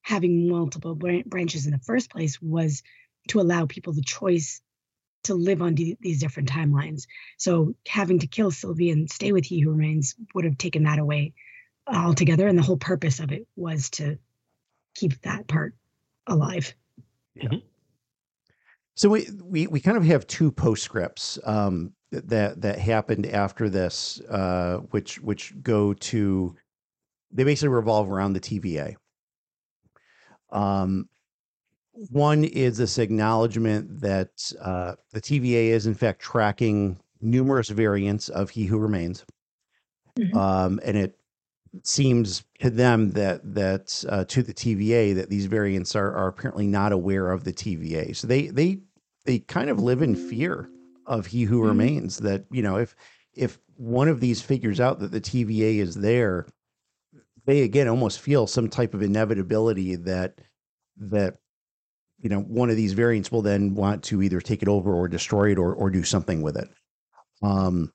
having 0.02 0.46
multiple 0.48 0.94
branches 0.94 1.64
in 1.64 1.72
the 1.72 1.78
first 1.78 2.10
place 2.10 2.40
was 2.40 2.82
to 3.28 3.40
allow 3.40 3.64
people 3.64 3.94
the 3.94 4.02
choice 4.02 4.60
to 5.26 5.34
live 5.34 5.62
on 5.62 5.74
d- 5.74 5.96
these 6.00 6.20
different 6.20 6.50
timelines. 6.50 7.06
So 7.36 7.74
having 7.86 8.18
to 8.20 8.26
kill 8.26 8.50
Sylvie 8.50 8.90
and 8.90 9.10
stay 9.10 9.32
with 9.32 9.44
He 9.44 9.60
Who 9.60 9.70
Remains 9.70 10.14
would 10.34 10.44
have 10.44 10.58
taken 10.58 10.84
that 10.84 10.98
away 10.98 11.34
altogether. 11.86 12.48
And 12.48 12.58
the 12.58 12.62
whole 12.62 12.76
purpose 12.76 13.20
of 13.20 13.32
it 13.32 13.46
was 13.56 13.90
to 13.90 14.18
keep 14.94 15.20
that 15.22 15.46
part 15.46 15.74
alive. 16.26 16.74
Yeah. 17.34 17.44
Mm-hmm. 17.44 17.66
So 18.94 19.10
we, 19.10 19.28
we 19.42 19.66
we 19.66 19.80
kind 19.80 19.98
of 19.98 20.04
have 20.06 20.26
two 20.26 20.50
postscripts 20.50 21.38
um, 21.44 21.92
that 22.10 22.62
that 22.62 22.78
happened 22.78 23.26
after 23.26 23.68
this, 23.68 24.20
uh, 24.30 24.78
which 24.90 25.20
which 25.20 25.52
go 25.62 25.92
to 25.92 26.56
they 27.30 27.44
basically 27.44 27.74
revolve 27.74 28.10
around 28.10 28.32
the 28.32 28.40
TVA. 28.40 28.96
Um, 30.50 31.08
one 32.10 32.44
is 32.44 32.78
this 32.78 32.98
acknowledgement 32.98 34.00
that 34.00 34.52
uh, 34.60 34.94
the 35.12 35.20
TVA 35.20 35.68
is 35.68 35.86
in 35.86 35.94
fact 35.94 36.20
tracking 36.20 36.98
numerous 37.20 37.68
variants 37.68 38.28
of 38.28 38.50
He 38.50 38.64
Who 38.66 38.78
Remains, 38.78 39.24
mm-hmm. 40.18 40.36
um, 40.36 40.80
and 40.84 40.96
it 40.96 41.18
seems 41.82 42.44
to 42.60 42.70
them 42.70 43.10
that 43.12 43.54
that 43.54 44.04
uh, 44.08 44.24
to 44.24 44.42
the 44.42 44.54
TVA 44.54 45.14
that 45.14 45.30
these 45.30 45.46
variants 45.46 45.96
are 45.96 46.14
are 46.14 46.28
apparently 46.28 46.66
not 46.66 46.92
aware 46.92 47.30
of 47.30 47.44
the 47.44 47.52
TVA. 47.52 48.14
So 48.14 48.26
they 48.26 48.48
they 48.48 48.78
they 49.24 49.40
kind 49.40 49.70
of 49.70 49.80
live 49.80 50.02
in 50.02 50.14
fear 50.14 50.68
of 51.06 51.26
He 51.26 51.44
Who 51.44 51.58
mm-hmm. 51.58 51.68
Remains. 51.68 52.18
That 52.18 52.44
you 52.50 52.62
know 52.62 52.76
if 52.76 52.94
if 53.34 53.58
one 53.76 54.08
of 54.08 54.20
these 54.20 54.40
figures 54.42 54.80
out 54.80 55.00
that 55.00 55.12
the 55.12 55.20
TVA 55.20 55.78
is 55.78 55.94
there, 55.94 56.46
they 57.46 57.62
again 57.62 57.88
almost 57.88 58.20
feel 58.20 58.46
some 58.46 58.68
type 58.68 58.94
of 58.94 59.02
inevitability 59.02 59.96
that 59.96 60.40
that 60.98 61.38
you 62.20 62.28
know, 62.28 62.40
one 62.40 62.70
of 62.70 62.76
these 62.76 62.92
variants 62.92 63.30
will 63.30 63.42
then 63.42 63.74
want 63.74 64.02
to 64.04 64.22
either 64.22 64.40
take 64.40 64.62
it 64.62 64.68
over 64.68 64.92
or 64.92 65.08
destroy 65.08 65.52
it 65.52 65.58
or 65.58 65.74
or 65.74 65.90
do 65.90 66.02
something 66.02 66.42
with 66.42 66.56
it. 66.56 66.68
Um, 67.42 67.92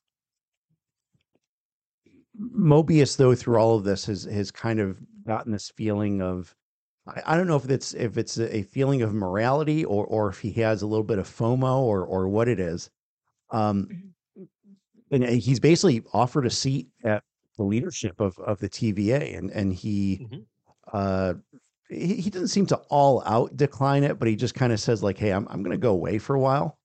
Mobius, 2.40 3.18
though, 3.18 3.36
through 3.36 3.58
all 3.58 3.76
of 3.76 3.84
this, 3.84 4.06
has 4.06 4.24
has 4.24 4.52
kind 4.52 4.80
of 4.80 4.98
gotten 5.26 5.52
this 5.52 5.72
feeling 5.76 6.22
of 6.22 6.56
I, 7.08 7.22
I 7.26 7.38
don't 7.38 7.48
know 7.48 7.56
if 7.56 7.70
it's 7.70 7.94
if 7.94 8.18
it's 8.18 8.38
a 8.38 8.64
feeling 8.64 9.02
of 9.02 9.14
morality 9.14 9.86
or 9.86 10.06
or 10.06 10.30
if 10.30 10.40
he 10.40 10.52
has 10.54 10.82
a 10.82 10.88
little 10.88 11.04
bit 11.04 11.20
of 11.20 11.28
FOMO 11.28 11.80
or 11.80 12.06
or 12.06 12.28
what 12.30 12.48
it 12.48 12.60
is. 12.60 12.90
Um, 13.50 14.14
and 15.12 15.26
he's 15.26 15.60
basically 15.60 16.04
offered 16.14 16.46
a 16.46 16.50
seat 16.50 16.88
at 17.04 17.24
the 17.58 17.64
leadership 17.64 18.20
of 18.20 18.38
of 18.40 18.60
the 18.60 18.70
TVA, 18.70 19.38
and 19.38 19.50
and 19.52 19.74
he 19.74 20.28
mm-hmm. 20.32 20.42
uh, 20.94 21.34
he, 21.92 22.16
he 22.16 22.30
doesn't 22.30 22.48
seem 22.48 22.66
to 22.68 22.78
all 22.90 23.22
out 23.26 23.56
decline 23.58 24.04
it, 24.04 24.18
but 24.18 24.28
he 24.28 24.36
just 24.36 24.56
kind 24.56 24.74
of 24.74 24.80
says 24.80 25.04
like, 25.04 25.18
"Hey, 25.18 25.32
I'm 25.32 25.48
I'm 25.50 25.64
going 25.64 25.76
to 25.76 25.82
go 25.82 25.92
away 25.92 26.18
for 26.18 26.36
a 26.36 26.40
while. 26.40 26.78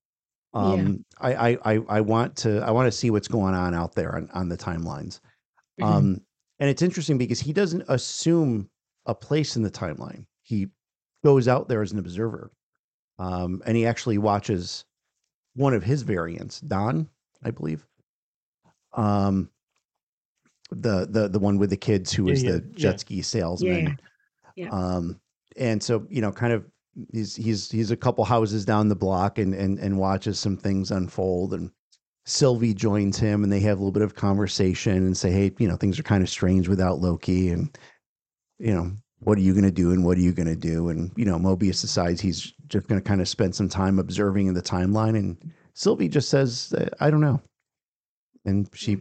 Um, 0.54 1.04
yeah. 1.22 1.26
I, 1.28 1.58
I 1.64 1.80
I 1.88 2.00
want 2.00 2.36
to 2.38 2.60
I 2.60 2.70
want 2.70 2.86
to 2.86 2.92
see 2.92 3.10
what's 3.10 3.28
going 3.28 3.54
on 3.54 3.74
out 3.74 3.94
there 3.94 4.16
on 4.16 4.28
on 4.34 4.48
the 4.48 4.56
timelines." 4.56 5.20
Mm-hmm. 5.80 5.84
Um, 5.84 6.20
and 6.58 6.70
it's 6.70 6.82
interesting 6.82 7.18
because 7.18 7.40
he 7.40 7.52
doesn't 7.52 7.84
assume 7.88 8.68
a 9.06 9.14
place 9.14 9.56
in 9.56 9.62
the 9.62 9.70
timeline. 9.70 10.26
He 10.42 10.68
goes 11.24 11.48
out 11.48 11.68
there 11.68 11.82
as 11.82 11.92
an 11.92 11.98
observer, 11.98 12.50
um, 13.18 13.62
and 13.66 13.76
he 13.76 13.86
actually 13.86 14.18
watches 14.18 14.84
one 15.54 15.74
of 15.74 15.82
his 15.82 16.02
variants, 16.02 16.60
Don, 16.60 17.08
I 17.44 17.50
believe. 17.50 17.86
Um, 18.94 19.50
the 20.70 21.06
the 21.08 21.28
the 21.28 21.38
one 21.38 21.58
with 21.58 21.70
the 21.70 21.76
kids 21.76 22.12
who 22.12 22.28
is 22.28 22.42
yeah, 22.42 22.52
the 22.52 22.60
jet 22.60 22.92
yeah. 22.92 22.96
ski 22.96 23.22
salesman. 23.22 23.98
Yeah. 24.56 24.70
Um, 24.70 25.20
and 25.56 25.82
so 25.82 26.06
you 26.10 26.20
know, 26.20 26.32
kind 26.32 26.52
of 26.52 26.64
he's 27.12 27.36
he's 27.36 27.70
he's 27.70 27.90
a 27.90 27.96
couple 27.96 28.24
houses 28.24 28.64
down 28.64 28.88
the 28.88 28.96
block 28.96 29.38
and 29.38 29.54
and 29.54 29.78
and 29.78 29.98
watches 29.98 30.38
some 30.38 30.56
things 30.56 30.90
unfold 30.90 31.54
and 31.54 31.70
Sylvie 32.24 32.74
joins 32.74 33.18
him 33.18 33.44
and 33.44 33.52
they 33.52 33.60
have 33.60 33.78
a 33.78 33.80
little 33.80 33.92
bit 33.92 34.02
of 34.02 34.16
conversation 34.16 34.96
and 34.96 35.16
say, 35.16 35.30
hey, 35.30 35.52
you 35.58 35.68
know, 35.68 35.76
things 35.76 35.98
are 35.98 36.02
kind 36.02 36.24
of 36.24 36.28
strange 36.28 36.68
without 36.68 36.98
Loki 36.98 37.50
and 37.50 37.78
you 38.58 38.74
know, 38.74 38.90
what 39.20 39.38
are 39.38 39.42
you 39.42 39.52
going 39.52 39.64
to 39.64 39.70
do 39.70 39.92
and 39.92 40.04
what 40.04 40.18
are 40.18 40.22
you 40.22 40.32
going 40.32 40.48
to 40.48 40.56
do? 40.56 40.88
And 40.88 41.12
you 41.16 41.24
know, 41.24 41.38
Mobius 41.38 41.80
decides 41.80 42.20
he's 42.20 42.52
just 42.66 42.88
going 42.88 43.00
to 43.00 43.08
kind 43.08 43.20
of 43.20 43.28
spend 43.28 43.54
some 43.54 43.68
time 43.68 43.98
observing 43.98 44.48
in 44.48 44.54
the 44.54 44.62
timeline 44.62 45.16
and 45.16 45.52
Sylvie 45.74 46.08
just 46.08 46.30
says, 46.30 46.74
I 47.00 47.10
don't 47.10 47.20
know. 47.20 47.40
And 48.44 48.68
she 48.72 48.98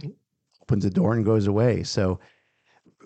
opens 0.61 0.83
the 0.83 0.89
door 0.89 1.13
and 1.13 1.23
goes 1.25 1.47
away. 1.47 1.83
So 1.83 2.19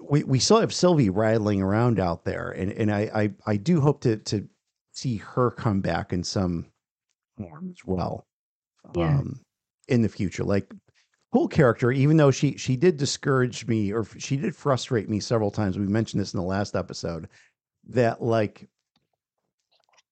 we, 0.09 0.23
we 0.23 0.39
still 0.39 0.59
have 0.59 0.73
Sylvie 0.73 1.09
rattling 1.09 1.61
around 1.61 1.99
out 1.99 2.25
there, 2.25 2.49
and 2.49 2.71
and 2.71 2.91
I 2.91 3.09
I, 3.13 3.31
I 3.45 3.57
do 3.57 3.79
hope 3.79 4.01
to 4.01 4.17
to 4.17 4.47
see 4.91 5.17
her 5.17 5.51
come 5.51 5.81
back 5.81 6.11
in 6.11 6.23
some 6.23 6.65
form 7.37 7.69
as 7.71 7.85
well, 7.85 8.25
yeah. 8.95 9.19
um, 9.19 9.39
in 9.87 10.01
the 10.01 10.09
future. 10.09 10.43
Like 10.43 10.73
cool 11.31 11.47
character, 11.47 11.91
even 11.91 12.17
though 12.17 12.31
she 12.31 12.57
she 12.57 12.75
did 12.75 12.97
discourage 12.97 13.67
me 13.67 13.93
or 13.93 14.03
she 14.17 14.35
did 14.35 14.55
frustrate 14.55 15.09
me 15.09 15.19
several 15.19 15.51
times. 15.51 15.77
We 15.77 15.85
mentioned 15.85 16.19
this 16.19 16.33
in 16.33 16.39
the 16.39 16.45
last 16.45 16.75
episode 16.75 17.29
that 17.87 18.21
like 18.21 18.67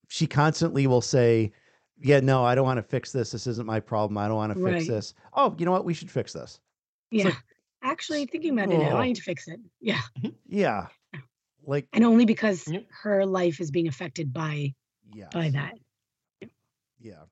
she 0.09 0.27
constantly 0.27 0.85
will 0.85 1.01
say, 1.01 1.51
"Yeah, 1.99 2.19
no, 2.19 2.43
I 2.43 2.53
don't 2.53 2.65
want 2.65 2.77
to 2.77 2.83
fix 2.83 3.11
this. 3.11 3.31
This 3.31 3.47
isn't 3.47 3.65
my 3.65 3.79
problem. 3.79 4.17
I 4.17 4.27
don't 4.27 4.37
want 4.37 4.53
to 4.53 4.63
fix 4.63 4.87
right. 4.87 4.87
this." 4.87 5.15
Oh, 5.33 5.55
you 5.57 5.65
know 5.65 5.71
what? 5.71 5.85
We 5.85 5.95
should 5.95 6.11
fix 6.11 6.33
this. 6.33 6.59
Yeah. 7.09 7.25
Like, 7.25 7.43
Actually, 7.83 8.25
thinking 8.25 8.53
about 8.53 8.71
it 8.71 8.79
now, 8.79 8.97
I 8.97 9.07
need 9.07 9.15
to 9.15 9.21
fix 9.21 9.47
it. 9.47 9.59
Yeah. 9.79 10.01
Mm-hmm. 10.19 10.29
Yeah. 10.47 10.87
Like 11.65 11.87
and 11.93 12.03
only 12.03 12.25
because 12.25 12.67
Yep. 12.67 12.85
her 13.01 13.25
life 13.25 13.59
is 13.59 13.71
being 13.71 13.87
affected 13.87 14.33
by 14.33 14.73
yeah, 15.13 15.27
by 15.31 15.49
that. 15.49 15.73
Yeah. 16.99 17.23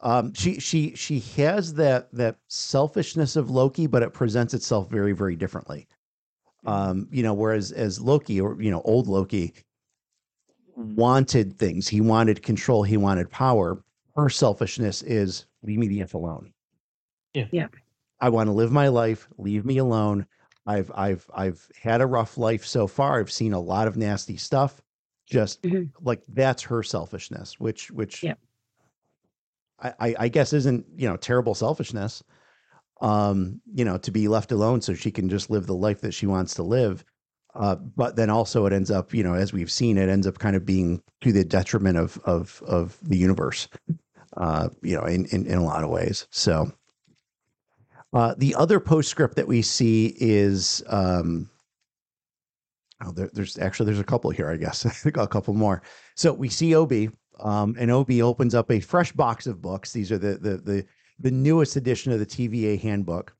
Um, 0.00 0.32
she 0.32 0.58
she 0.60 0.94
she 0.94 1.20
has 1.36 1.74
that 1.74 2.12
that 2.12 2.36
selfishness 2.48 3.36
of 3.36 3.50
Loki, 3.50 3.86
but 3.86 4.02
it 4.02 4.12
presents 4.12 4.54
itself 4.54 4.88
very 4.90 5.12
very 5.12 5.36
differently. 5.36 5.86
Um, 6.66 7.08
you 7.10 7.22
know, 7.22 7.34
whereas 7.34 7.72
as 7.72 8.00
Loki 8.00 8.40
or 8.40 8.60
you 8.60 8.70
know 8.70 8.82
old 8.82 9.06
Loki 9.08 9.54
wanted 10.76 11.58
things, 11.58 11.88
he 11.88 12.00
wanted 12.00 12.42
control, 12.42 12.82
he 12.82 12.96
wanted 12.96 13.30
power. 13.30 13.82
Her 14.16 14.28
selfishness 14.28 15.02
is 15.02 15.46
leave 15.62 15.78
me 15.78 15.88
the 15.88 16.02
f 16.02 16.14
alone. 16.14 16.52
Yeah. 17.34 17.46
Yeah. 17.52 17.68
I 18.20 18.30
want 18.30 18.48
to 18.48 18.52
live 18.52 18.72
my 18.72 18.88
life. 18.88 19.28
Leave 19.38 19.64
me 19.64 19.78
alone. 19.78 20.26
I've 20.66 20.90
I've 20.94 21.26
I've 21.34 21.68
had 21.80 22.00
a 22.00 22.06
rough 22.06 22.38
life 22.38 22.66
so 22.66 22.86
far. 22.86 23.20
I've 23.20 23.32
seen 23.32 23.52
a 23.54 23.60
lot 23.60 23.88
of 23.88 23.96
nasty 23.96 24.36
stuff. 24.36 24.80
Just 25.26 25.62
mm-hmm. 25.62 25.84
like 26.04 26.22
that's 26.28 26.62
her 26.64 26.82
selfishness, 26.82 27.60
which 27.60 27.90
which 27.90 28.22
yeah. 28.22 28.34
I, 29.80 30.14
I 30.18 30.28
guess 30.28 30.52
isn't 30.52 30.86
you 30.96 31.08
know 31.08 31.16
terrible 31.16 31.54
selfishness. 31.54 32.22
um, 33.00 33.60
you 33.74 33.84
know, 33.84 33.98
to 33.98 34.10
be 34.10 34.28
left 34.28 34.52
alone 34.52 34.80
so 34.80 34.94
she 34.94 35.10
can 35.10 35.28
just 35.28 35.50
live 35.50 35.66
the 35.66 35.74
life 35.74 36.00
that 36.02 36.14
she 36.14 36.26
wants 36.26 36.54
to 36.54 36.62
live. 36.62 37.04
Uh, 37.54 37.76
but 37.76 38.16
then 38.16 38.30
also 38.30 38.66
it 38.66 38.72
ends 38.72 38.90
up, 38.90 39.14
you 39.14 39.22
know, 39.22 39.34
as 39.34 39.52
we've 39.52 39.70
seen, 39.70 39.98
it 39.98 40.08
ends 40.08 40.26
up 40.26 40.38
kind 40.38 40.56
of 40.56 40.64
being 40.66 41.02
to 41.22 41.32
the 41.32 41.44
detriment 41.44 41.98
of 41.98 42.18
of 42.24 42.62
of 42.66 42.98
the 43.02 43.16
universe, 43.16 43.68
uh, 44.36 44.68
you 44.82 44.96
know, 44.96 45.04
in, 45.04 45.26
in 45.26 45.46
in 45.46 45.58
a 45.58 45.64
lot 45.64 45.84
of 45.84 45.90
ways. 45.90 46.26
So 46.30 46.72
uh, 48.12 48.34
the 48.38 48.54
other 48.54 48.80
postscript 48.80 49.36
that 49.36 49.46
we 49.46 49.62
see 49.62 50.14
is 50.18 50.82
um, 50.88 51.48
oh, 53.04 53.12
there, 53.12 53.30
there's 53.32 53.58
actually 53.58 53.86
there's 53.86 54.00
a 54.00 54.04
couple 54.04 54.30
here, 54.30 54.50
I 54.50 54.56
guess. 54.56 54.86
I 54.86 54.90
think 54.90 55.16
a 55.16 55.26
couple 55.26 55.54
more. 55.54 55.82
So 56.14 56.32
we 56.32 56.48
see 56.48 56.74
O.B., 56.74 57.10
um, 57.40 57.76
and 57.78 57.90
O.B. 57.90 58.22
opens 58.22 58.54
up 58.54 58.70
a 58.70 58.80
fresh 58.80 59.12
box 59.12 59.46
of 59.46 59.62
books. 59.62 59.92
These 59.92 60.10
are 60.10 60.18
the 60.18 60.38
the 60.38 60.56
the 60.56 60.84
the 61.20 61.30
newest 61.30 61.76
edition 61.76 62.12
of 62.12 62.18
the 62.18 62.26
TVA 62.26 62.80
handbook. 62.80 63.34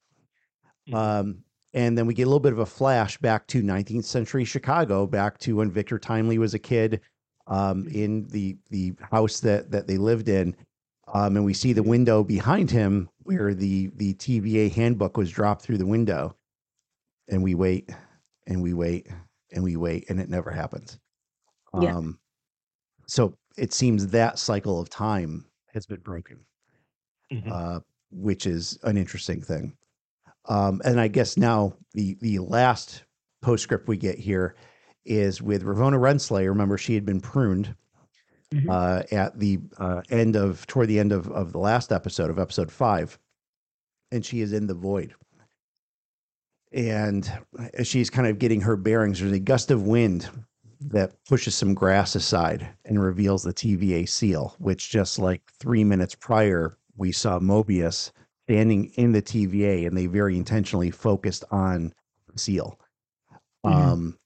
Mhm. 0.89 0.95
Um, 0.95 1.45
and 1.75 1.97
then 1.97 2.07
we 2.07 2.15
get 2.15 2.23
a 2.23 2.27
little 2.27 2.41
bit 2.41 2.53
of 2.53 2.61
a 2.61 2.67
flash 2.67 3.19
back 3.19 3.47
to 3.49 3.63
19th 3.63 4.05
century 4.05 4.45
Chicago, 4.45 5.07
back 5.07 5.39
to 5.39 5.57
when 5.57 5.71
Victor 5.71 5.99
Timely 5.99 6.39
was 6.39 6.55
a 6.55 6.59
kid 6.59 7.01
um, 7.47 7.87
in 7.89 8.27
the 8.29 8.57
the 8.71 8.95
house 9.11 9.41
that 9.41 9.71
that 9.71 9.87
they 9.87 9.99
lived 9.99 10.29
in. 10.29 10.55
Um, 11.13 11.37
and 11.37 11.45
we 11.45 11.55
see 11.55 11.73
the 11.73 11.83
window 11.83 12.23
behind 12.23 12.71
him 12.71 13.09
where 13.29 13.53
the 13.53 13.89
the 13.97 14.15
TVA 14.15 14.73
handbook 14.73 15.19
was 15.19 15.31
dropped 15.31 15.61
through 15.61 15.77
the 15.77 15.87
window. 15.87 16.35
And 17.31 17.43
we 17.43 17.55
wait 17.55 17.91
and 18.47 18.63
we 18.63 18.73
wait 18.73 19.07
and 19.53 19.63
we 19.63 19.77
wait 19.77 20.09
and 20.09 20.19
it 20.19 20.31
never 20.31 20.51
happens. 20.51 20.99
Yeah. 21.79 21.95
Um, 21.95 22.19
so 23.07 23.37
it 23.59 23.75
seems 23.75 24.07
that 24.07 24.39
cycle 24.39 24.81
of 24.81 24.89
time 24.89 25.45
has 25.75 25.85
been 25.85 26.01
broken 26.01 26.39
Mhm. 27.31 27.53
uh, 27.53 27.81
which 28.11 28.47
is 28.47 28.79
an 28.85 28.97
interesting 28.97 29.43
thing. 29.43 29.77
Um, 30.47 30.81
and 30.87 30.99
I 30.99 31.09
guess 31.09 31.37
now 31.37 31.75
the 31.93 32.17
the 32.23 32.39
last 32.39 33.05
postscript 33.43 33.89
we 33.89 33.99
get 33.99 34.19
here 34.19 34.57
is 35.05 35.43
with 35.43 35.65
Ravonna 35.65 36.01
Renslayer. 36.01 36.49
Remember, 36.49 36.79
she 36.79 36.95
had 36.95 37.05
been 37.05 37.21
pruned 37.21 37.75
Mhm. 38.55 38.67
uh, 38.71 39.03
at 39.15 39.39
the 39.39 39.59
uh, 39.77 40.01
end 40.11 40.35
of 40.35 40.67
toward 40.67 40.89
the 40.89 40.99
end 40.99 41.13
of 41.13 41.29
of 41.33 41.53
the 41.53 41.59
last 41.59 41.93
episode 41.93 42.31
of 42.31 42.39
episode 42.39 42.73
five, 42.73 43.19
and 44.11 44.25
she 44.25 44.41
is 44.41 44.53
in 44.53 44.67
the 44.67 44.75
void. 44.75 45.15
And 46.73 47.31
she's 47.83 48.11
kind 48.11 48.29
of 48.29 48.39
getting 48.39 48.61
her 48.61 48.77
bearings, 48.77 49.21
there's 49.21 49.33
a 49.33 49.39
gust 49.39 49.71
of 49.71 49.87
wind 49.87 50.29
that 50.81 51.13
pushes 51.27 51.55
some 51.55 51.75
grass 51.75 52.15
aside 52.15 52.69
and 52.85 53.03
reveals 53.03 53.43
the 53.43 53.53
TVA 53.55 54.07
seal, 54.09 54.55
which 54.59 54.91
just 54.91 55.19
like 55.19 55.43
three 55.59 55.83
minutes 55.83 56.15
prior, 56.15 56.77
we 56.97 57.11
saw 57.11 57.39
Mobius 57.39 58.13
standing 58.47 58.87
in 58.97 59.13
the 59.13 59.23
TVA 59.23 59.87
and 59.87 59.97
they 59.97 60.07
very 60.07 60.37
intentionally 60.37 60.91
focused 60.91 61.43
on 61.51 61.93
the 62.33 62.39
seal. 62.39 62.79
Mhm. 63.65 63.75
Um, 63.75 64.19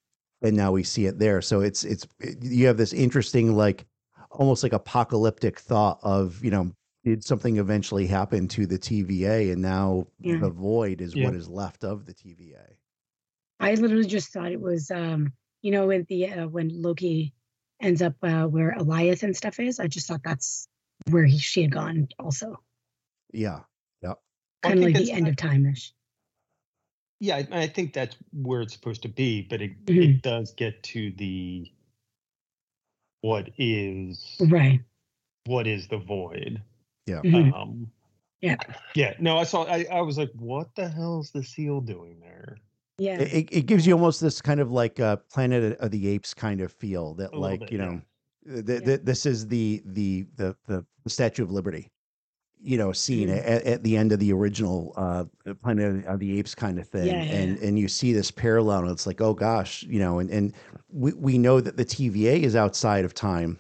and 0.42 0.56
now 0.56 0.72
we 0.72 0.82
see 0.82 1.06
it 1.06 1.18
there. 1.20 1.40
So 1.42 1.60
it's, 1.60 1.84
it's, 1.84 2.06
you 2.40 2.66
have 2.66 2.76
this 2.76 2.92
interesting, 2.92 3.54
like 3.54 3.86
almost 4.32 4.62
like 4.62 4.72
apocalyptic 4.72 5.58
thought 5.58 5.98
of, 6.02 6.42
you 6.44 6.50
know, 6.50 6.72
did 7.04 7.24
something 7.24 7.56
eventually 7.58 8.06
happen 8.06 8.46
to 8.48 8.66
the 8.66 8.78
TVA 8.78 9.52
and 9.52 9.60
now 9.62 10.06
Yeah. 10.20 10.38
the 10.38 10.50
void 10.50 11.00
is 11.00 11.14
Yeah. 11.14 11.24
what 11.26 11.34
is 11.34 11.48
left 11.48 11.84
of 11.84 12.06
the 12.06 12.14
TVA. 12.14 12.76
I 13.60 13.74
literally 13.74 14.06
just 14.06 14.32
thought 14.32 14.52
it 14.52 14.60
was, 14.60 14.90
um, 14.90 15.32
you 15.62 15.70
know, 15.72 15.86
with 15.86 16.06
the 16.08 16.28
uh, 16.28 16.48
when 16.48 16.68
Loki 16.82 17.32
ends 17.80 18.02
up 18.02 18.14
uh, 18.22 18.46
where 18.46 18.74
Alioth 18.78 19.22
and 19.24 19.36
stuff 19.36 19.58
is. 19.60 19.80
I 19.80 19.86
just 19.88 20.06
thought 20.06 20.22
that's 20.24 20.68
where 21.10 21.24
he 21.24 21.38
she 21.38 21.62
had 21.62 21.72
gone. 21.72 22.08
Also, 22.18 22.56
Yeah. 23.32 23.60
I 24.64 24.68
kind 24.68 24.78
of 24.78 24.84
like 24.84 24.94
the 24.94 25.00
that's- 25.00 25.16
end 25.18 25.26
of 25.26 25.34
time-ish. 25.34 25.92
Yeah, 27.18 27.36
I, 27.38 27.62
I 27.62 27.66
think 27.66 27.92
that's 27.92 28.16
where 28.32 28.60
it's 28.62 28.72
supposed 28.72 29.02
to 29.02 29.08
be, 29.08 29.42
but 29.42 29.60
it, 29.60 29.84
Mhm. 29.86 30.16
it 30.18 30.22
does 30.22 30.54
get 30.54 30.80
to 30.84 31.10
the 31.12 31.68
what 33.22 33.48
is 33.56 34.36
Right. 34.40 34.80
what 35.46 35.66
is 35.66 35.88
the 35.88 35.96
void. 35.98 36.60
Yeah. 37.06 37.20
Mhm. 37.24 37.52
Um, 37.54 37.90
Yeah. 38.42 38.56
yeah. 38.94 39.14
No, 39.18 39.38
I 39.38 39.44
saw. 39.44 39.64
I, 39.64 39.86
I 39.90 40.00
was 40.02 40.18
like, 40.18 40.30
what 40.38 40.74
the 40.76 40.88
hell 40.88 41.20
is 41.20 41.30
the 41.30 41.42
seal 41.42 41.80
doing 41.80 42.20
there? 42.20 42.58
Yeah. 42.98 43.20
It, 43.20 43.32
it- 43.32 43.56
it 43.56 43.66
gives 43.66 43.86
you 43.86 43.94
almost 43.94 44.20
this 44.20 44.40
kind 44.42 44.60
of 44.60 44.70
like 44.70 44.98
a 44.98 45.20
Planet 45.32 45.78
of 45.78 45.90
the 45.90 46.08
Apes 46.08 46.34
kind 46.34 46.60
of 46.60 46.72
feel 46.72 47.14
that 47.14 47.32
A 47.32 47.38
like, 47.38 47.60
bit, 47.60 47.72
you 47.72 47.78
yeah. 47.78 47.84
know, 47.86 48.00
th- 48.54 48.66
th- 48.66 48.82
Yeah. 48.86 48.96
this 49.02 49.24
is 49.26 49.46
the, 49.48 49.82
the, 49.86 50.26
the, 50.36 50.56
the 50.66 50.84
Statue 51.08 51.42
of 51.44 51.50
Liberty, 51.50 51.90
you 52.62 52.78
know, 52.78 52.92
scene 52.92 53.28
Mhm. 53.28 53.38
at, 53.38 53.64
at 53.64 53.82
the 53.82 53.96
end 53.96 54.12
of 54.12 54.20
the 54.20 54.32
original 54.32 54.92
uh, 54.96 55.24
Planet 55.62 56.06
of 56.06 56.20
the 56.20 56.38
Apes 56.38 56.54
kind 56.54 56.78
of 56.78 56.86
thing. 56.88 57.06
Yeah, 57.06 57.24
yeah, 57.24 57.34
and, 57.34 57.58
and 57.58 57.78
you 57.78 57.88
see 57.88 58.12
this 58.12 58.30
parallel 58.30 58.82
and 58.82 58.90
it's 58.90 59.06
like, 59.06 59.20
oh 59.20 59.34
gosh, 59.34 59.82
you 59.82 59.98
know, 59.98 60.20
and, 60.20 60.30
and 60.30 60.54
we, 60.88 61.12
we 61.14 61.38
know 61.38 61.60
that 61.60 61.76
the 61.76 61.84
TVA 61.84 62.42
is 62.42 62.54
outside 62.54 63.04
of 63.04 63.14
time 63.14 63.58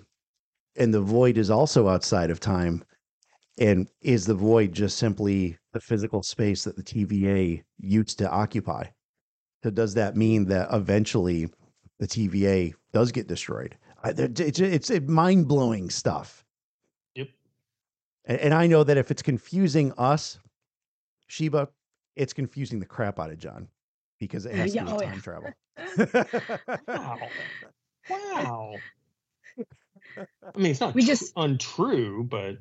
and 0.76 0.94
the 0.94 1.00
void 1.00 1.36
is 1.36 1.50
also 1.50 1.88
outside 1.88 2.30
of 2.30 2.40
time. 2.40 2.84
And 3.58 3.88
is 4.00 4.24
the 4.24 4.34
void 4.34 4.72
just 4.72 4.96
simply 4.98 5.58
the 5.72 5.80
physical 5.80 6.22
space 6.22 6.64
that 6.64 6.76
the 6.76 6.82
TVA 6.82 7.62
used 7.78 8.18
to 8.18 8.30
occupy? 8.30 8.84
So 9.62 9.70
does 9.70 9.94
that 9.94 10.16
mean 10.16 10.46
that 10.46 10.68
eventually 10.72 11.50
the 11.98 12.06
TVA 12.06 12.72
does 12.92 13.12
get 13.12 13.26
destroyed? 13.28 13.76
It's 14.04 14.58
it's 14.58 14.90
mind 15.06 15.48
blowing 15.48 15.90
stuff. 15.90 16.41
Yep. 18.28 18.40
And, 18.40 18.40
and 18.40 18.54
I 18.54 18.66
know 18.66 18.84
that 18.84 18.96
if 18.96 19.10
it's 19.10 19.22
confusing 19.22 19.92
us, 19.98 20.38
Sheba, 21.28 21.68
it's 22.16 22.32
confusing 22.32 22.78
the 22.80 22.86
crap 22.86 23.18
out 23.18 23.30
of 23.30 23.38
Jon 23.38 23.68
because 24.20 24.46
it 24.46 24.52
Uh, 24.52 24.56
has 24.56 24.74
yeah, 24.74 24.84
to 24.84 24.88
do 24.90 24.94
with 24.94 25.02
oh, 25.02 25.06
yeah. 25.06 25.10
time 25.12 25.20
travel. 25.20 25.52
Wow. 26.88 27.18
Wow. 28.10 28.74
I 30.54 30.58
mean, 30.58 30.72
it's 30.72 30.80
not 30.80 30.94
We 30.94 31.02
tr- 31.02 31.06
just- 31.08 31.32
untrue, 31.36 32.24
but 32.28 32.56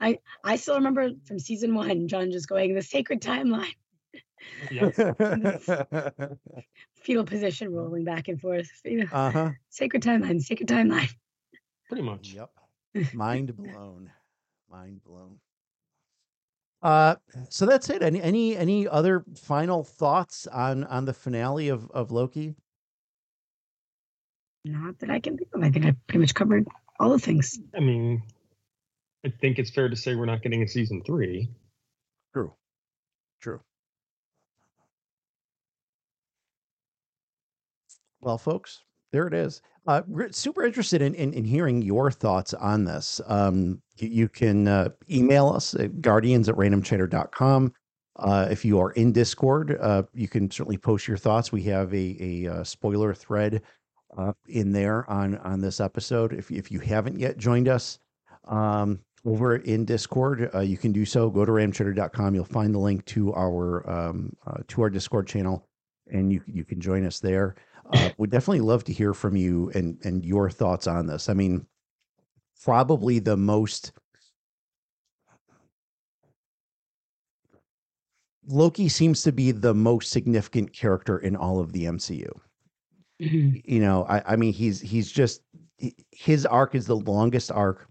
I 0.00 0.18
I 0.44 0.56
still 0.56 0.74
remember 0.76 1.10
from 1.26 1.38
season 1.38 1.74
one, 1.74 2.08
Jon 2.08 2.30
just 2.32 2.48
going 2.48 2.74
the 2.74 2.82
sacred 2.82 3.20
timeline, 3.20 3.74
yeah. 4.70 4.90
fetal 7.02 7.24
position, 7.24 7.72
rolling 7.72 8.04
back 8.04 8.28
and 8.28 8.40
forth. 8.40 8.70
You 8.84 9.04
know, 9.04 9.06
uh 9.12 9.30
huh. 9.30 9.50
sacred 9.68 10.02
timeline, 10.02 10.40
sacred 10.42 10.68
timeline. 10.68 11.10
pretty 11.88 12.02
much. 12.02 12.32
Yep. 12.32 12.50
Mind 13.14 13.56
blown. 13.56 14.10
Mind 14.70 15.02
blown. 15.04 15.38
Uh, 16.82 17.16
so 17.50 17.66
that's 17.66 17.90
it. 17.90 18.02
Any 18.02 18.22
any 18.22 18.56
any 18.56 18.88
other 18.88 19.24
final 19.36 19.84
thoughts 19.84 20.46
on 20.46 20.84
on 20.84 21.04
the 21.04 21.12
finale 21.12 21.68
of 21.68 21.90
of 21.90 22.10
Loki? 22.10 22.54
Not 24.64 24.98
that 25.00 25.10
I 25.10 25.20
can 25.20 25.36
think 25.36 25.50
of. 25.54 25.62
I 25.62 25.70
think 25.70 25.86
I 25.86 25.94
pretty 26.06 26.20
much 26.20 26.34
covered 26.34 26.66
all 26.98 27.10
the 27.10 27.18
things. 27.18 27.58
I 27.74 27.80
mean, 27.80 28.22
I 29.24 29.30
think 29.40 29.58
it's 29.58 29.70
fair 29.70 29.88
to 29.88 29.96
say 29.96 30.14
we're 30.14 30.26
not 30.26 30.42
getting 30.42 30.62
a 30.62 30.68
season 30.68 31.02
three. 31.04 31.50
True. 32.32 32.54
True. 33.40 33.60
Well, 38.20 38.38
folks, 38.38 38.82
there 39.12 39.26
it 39.26 39.34
is. 39.34 39.62
Uh, 39.86 40.02
we're 40.06 40.30
super 40.30 40.64
interested 40.64 41.02
in, 41.02 41.14
in, 41.14 41.32
in 41.32 41.44
hearing 41.44 41.82
your 41.82 42.10
thoughts 42.10 42.54
on 42.54 42.84
this. 42.84 43.20
Um, 43.26 43.80
you, 43.96 44.08
you 44.08 44.28
can 44.28 44.68
uh, 44.68 44.90
email 45.10 45.48
us 45.48 45.74
at 45.74 46.00
guardians 46.00 46.48
at 46.48 46.54
randomchatter.com. 46.56 47.72
Uh, 48.16 48.48
if 48.50 48.64
you 48.64 48.78
are 48.78 48.90
in 48.92 49.12
Discord, 49.12 49.78
uh, 49.80 50.02
you 50.12 50.28
can 50.28 50.50
certainly 50.50 50.76
post 50.76 51.08
your 51.08 51.16
thoughts. 51.16 51.52
We 51.52 51.62
have 51.64 51.92
a, 51.94 52.16
a, 52.20 52.46
uh 52.48 52.64
spoiler 52.64 53.14
thread 53.14 53.62
uh, 54.16 54.32
in 54.46 54.72
there 54.72 55.08
on, 55.10 55.38
on 55.38 55.60
this 55.60 55.80
episode. 55.80 56.34
If, 56.34 56.50
if 56.50 56.70
you 56.70 56.80
haven't 56.80 57.18
yet 57.18 57.38
joined 57.38 57.68
us, 57.68 57.98
um, 58.46 59.00
over 59.24 59.56
in 59.56 59.84
Discord, 59.84 60.50
uh, 60.54 60.60
you 60.60 60.78
can 60.78 60.92
do 60.92 61.04
so. 61.04 61.30
Go 61.30 61.44
to 61.44 61.52
randomchatter.com. 61.52 62.34
You'll 62.34 62.44
find 62.44 62.74
the 62.74 62.78
link 62.78 63.04
to 63.06 63.34
our 63.34 63.88
um, 63.88 64.34
to 64.68 64.82
our 64.82 64.90
Discord 64.90 65.26
channel, 65.26 65.66
and 66.10 66.32
you 66.32 66.40
you 66.46 66.64
can 66.64 66.80
join 66.80 67.04
us 67.04 67.20
there. 67.20 67.54
Uh, 67.92 68.10
we'd 68.18 68.30
definitely 68.30 68.60
love 68.60 68.84
to 68.84 68.92
hear 68.92 69.14
from 69.14 69.36
you 69.36 69.70
and 69.74 69.98
and 70.04 70.24
your 70.24 70.50
thoughts 70.50 70.86
on 70.86 71.06
this. 71.06 71.28
I 71.28 71.34
mean, 71.34 71.66
probably 72.62 73.18
the 73.18 73.36
most 73.36 73.92
Loki 78.46 78.88
seems 78.88 79.22
to 79.22 79.32
be 79.32 79.52
the 79.52 79.74
most 79.74 80.10
significant 80.10 80.72
character 80.72 81.18
in 81.18 81.36
all 81.36 81.60
of 81.60 81.72
the 81.72 81.84
MCU 81.84 82.40
Mhm. 83.20 83.60
you 83.66 83.80
know 83.80 84.06
i 84.08 84.22
i 84.32 84.36
mean 84.36 84.52
he's 84.52 84.80
he's 84.80 85.12
just 85.12 85.42
his 86.10 86.46
arc 86.46 86.74
is 86.74 86.86
the 86.86 86.96
longest 86.96 87.52
arc 87.52 87.86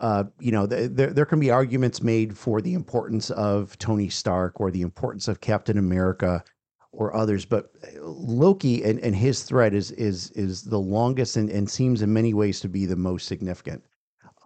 uh 0.00 0.24
you 0.38 0.52
know 0.52 0.66
th- 0.66 0.90
there 0.92 1.10
there 1.12 1.24
can 1.26 1.40
be 1.40 1.50
arguments 1.50 2.02
made 2.02 2.36
for 2.36 2.60
the 2.60 2.74
importance 2.74 3.30
of 3.30 3.78
tony 3.78 4.10
stark 4.10 4.60
or 4.60 4.70
the 4.70 4.82
importance 4.82 5.26
of 5.26 5.40
captain 5.40 5.78
america 5.78 6.44
or 6.92 7.14
others 7.14 7.44
but 7.44 7.70
uh, 7.84 8.00
loki 8.02 8.82
and 8.82 8.98
and 9.00 9.14
his 9.14 9.42
threat 9.42 9.74
is 9.74 9.90
is 9.92 10.30
is 10.32 10.62
the 10.62 10.78
longest 10.78 11.36
and 11.36 11.50
and 11.50 11.70
seems 11.70 12.02
in 12.02 12.12
many 12.12 12.32
ways 12.32 12.60
to 12.60 12.68
be 12.68 12.86
the 12.86 12.96
most 12.96 13.26
significant 13.26 13.82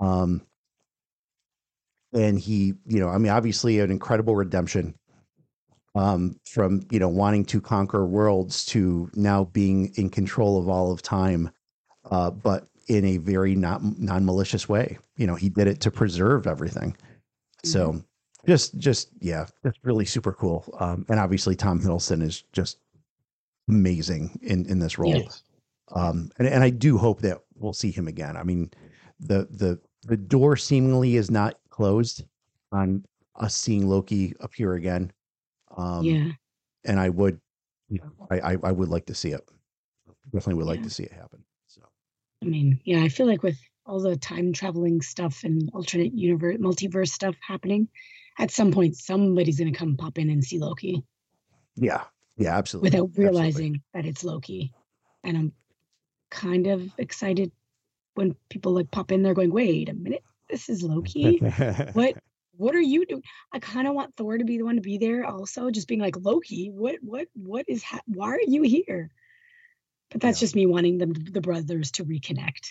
um 0.01 0.43
and 2.13 2.39
he, 2.39 2.75
you 2.87 3.01
know, 3.01 3.09
I 3.09 3.19
mean, 3.19 3.33
obviously 3.33 3.81
an 3.81 3.91
incredible 3.91 4.37
redemption 4.37 4.95
um, 5.95 6.37
from 6.47 6.87
you 6.91 6.99
know 6.99 7.09
wanting 7.09 7.45
to 7.47 7.61
conquer 7.61 8.07
worlds 8.07 8.65
to 8.67 9.11
now 9.15 9.45
being 9.45 9.93
in 9.97 10.11
control 10.11 10.59
of 10.59 10.69
all 10.69 10.91
of 10.91 11.03
time, 11.03 11.51
uh, 12.11 12.31
but 12.31 12.67
in 12.89 13.05
a 13.05 13.17
very 13.19 13.55
not 13.55 13.83
non 13.83 14.25
malicious 14.25 14.69
way. 14.69 14.99
You 15.17 15.27
know, 15.27 15.35
he 15.35 15.49
did 15.49 15.69
it 15.69 15.81
to 15.83 15.91
preserve 15.91 16.47
everything. 16.47 16.93
Mm-hmm. 16.93 17.69
So 17.69 18.05
just 18.47 18.79
just 18.79 19.11
yeah, 19.21 19.47
that's 19.63 19.79
really 19.83 20.05
super 20.05 20.33
cool. 20.33 20.65
Um, 20.81 21.07
and 21.09 21.21
obviously 21.21 21.55
Tom 21.55 21.81
Hiddleston 21.81 22.23
is 22.23 22.45
just 22.53 22.79
amazing 23.69 24.39
in 24.43 24.67
in 24.67 24.79
this 24.79 24.99
role. 24.99 25.17
Yes. 25.17 25.43
Um, 25.93 26.31
and 26.39 26.49
and 26.49 26.65
I 26.65 26.71
do 26.71 26.99
hope 26.99 27.21
that 27.21 27.39
we'll 27.55 27.73
see 27.73 27.91
him 27.91 28.09
again. 28.09 28.37
I 28.37 28.43
mean, 28.43 28.71
the 29.21 29.47
the 29.51 29.79
the 30.03 30.17
door 30.17 30.57
seemingly 30.57 31.17
is 31.17 31.31
not 31.31 31.59
closed 31.71 32.25
on 32.73 33.05
us 33.37 33.57
seeing 33.57 33.89
Loki 33.89 34.35
appear 34.41 34.75
again. 34.75 35.13
Um, 35.77 36.05
yeah. 36.05 36.29
And 36.85 36.99
I 36.99 37.09
would, 37.09 37.41
I, 38.31 38.41
I, 38.41 38.57
I 38.65 38.73
would 38.73 38.89
like 38.89 39.07
to 39.07 39.15
see 39.15 39.31
it. 39.31 39.41
Definitely 40.33 40.55
would 40.55 40.67
yeah. 40.67 40.73
like 40.73 40.83
to 40.83 40.91
see 40.91 41.05
it 41.05 41.13
happen. 41.13 41.45
So. 41.69 41.83
I 42.43 42.47
mean, 42.47 42.81
yeah, 42.85 43.03
I 43.03 43.09
feel 43.09 43.27
like 43.27 43.43
with 43.43 43.59
all 43.87 44.01
the 44.01 44.17
time 44.17 44.53
traveling 44.53 45.01
stuff 45.01 45.45
and 45.45 45.71
alternate 45.75 46.13
universe, 46.13 46.57
multiverse 46.59 47.09
stuff 47.09 47.37
happening, 47.47 47.89
at 48.39 48.51
some 48.51 48.73
point 48.73 48.97
somebody's 48.97 49.59
going 49.59 49.73
to 49.73 49.79
come 49.79 49.97
pop 49.97 50.19
in 50.19 50.31
and 50.31 50.45
see 50.45 50.59
Loki. 50.59 51.03
Yeah. 51.77 52.05
Yeah, 52.37 52.57
absolutely. 52.57 52.91
Without 52.91 53.11
realizing 53.17 53.51
absolutely. 53.77 53.83
that 53.95 54.07
it's 54.07 54.25
Loki. 54.25 54.73
And 55.23 55.37
I'm 55.37 55.53
kind 56.31 56.67
of 56.67 56.91
excited 56.99 57.53
when 58.15 58.35
people 58.49 58.73
like 58.73 58.91
pop 58.91 59.13
in 59.13 59.23
there 59.23 59.35
going, 59.35 59.53
wait 59.53 59.89
a 59.89 59.95
minute, 59.95 60.25
this 60.51 60.69
is 60.69 60.83
Loki. 60.83 61.39
what 61.93 62.15
what 62.57 62.75
are 62.75 62.81
you 62.81 63.07
doing? 63.07 63.23
I 63.53 63.59
kind 63.59 63.89
of 63.89 63.95
want 63.95 64.15
Thor 64.17 64.39
to 64.39 64.45
be 64.45 64.59
the 64.59 64.65
one 64.65 64.77
to 64.77 64.83
be 64.83 64.99
there 64.99 65.25
also, 65.25 65.71
just 65.71 65.89
being 65.89 66.01
like, 66.01 66.17
Loki, 66.17 66.71
what, 66.71 66.97
what, 67.01 67.27
what 67.35 67.65
is, 67.67 67.83
ha- 67.83 68.01
why 68.07 68.29
are 68.29 68.41
you 68.47 68.63
here? 68.63 69.11
But 70.11 70.21
that's 70.21 70.39
yeah. 70.39 70.45
just 70.45 70.55
me 70.55 70.67
wanting 70.67 70.99
them, 70.99 71.13
the 71.15 71.41
brothers 71.41 71.91
to 71.93 72.05
reconnect. 72.05 72.69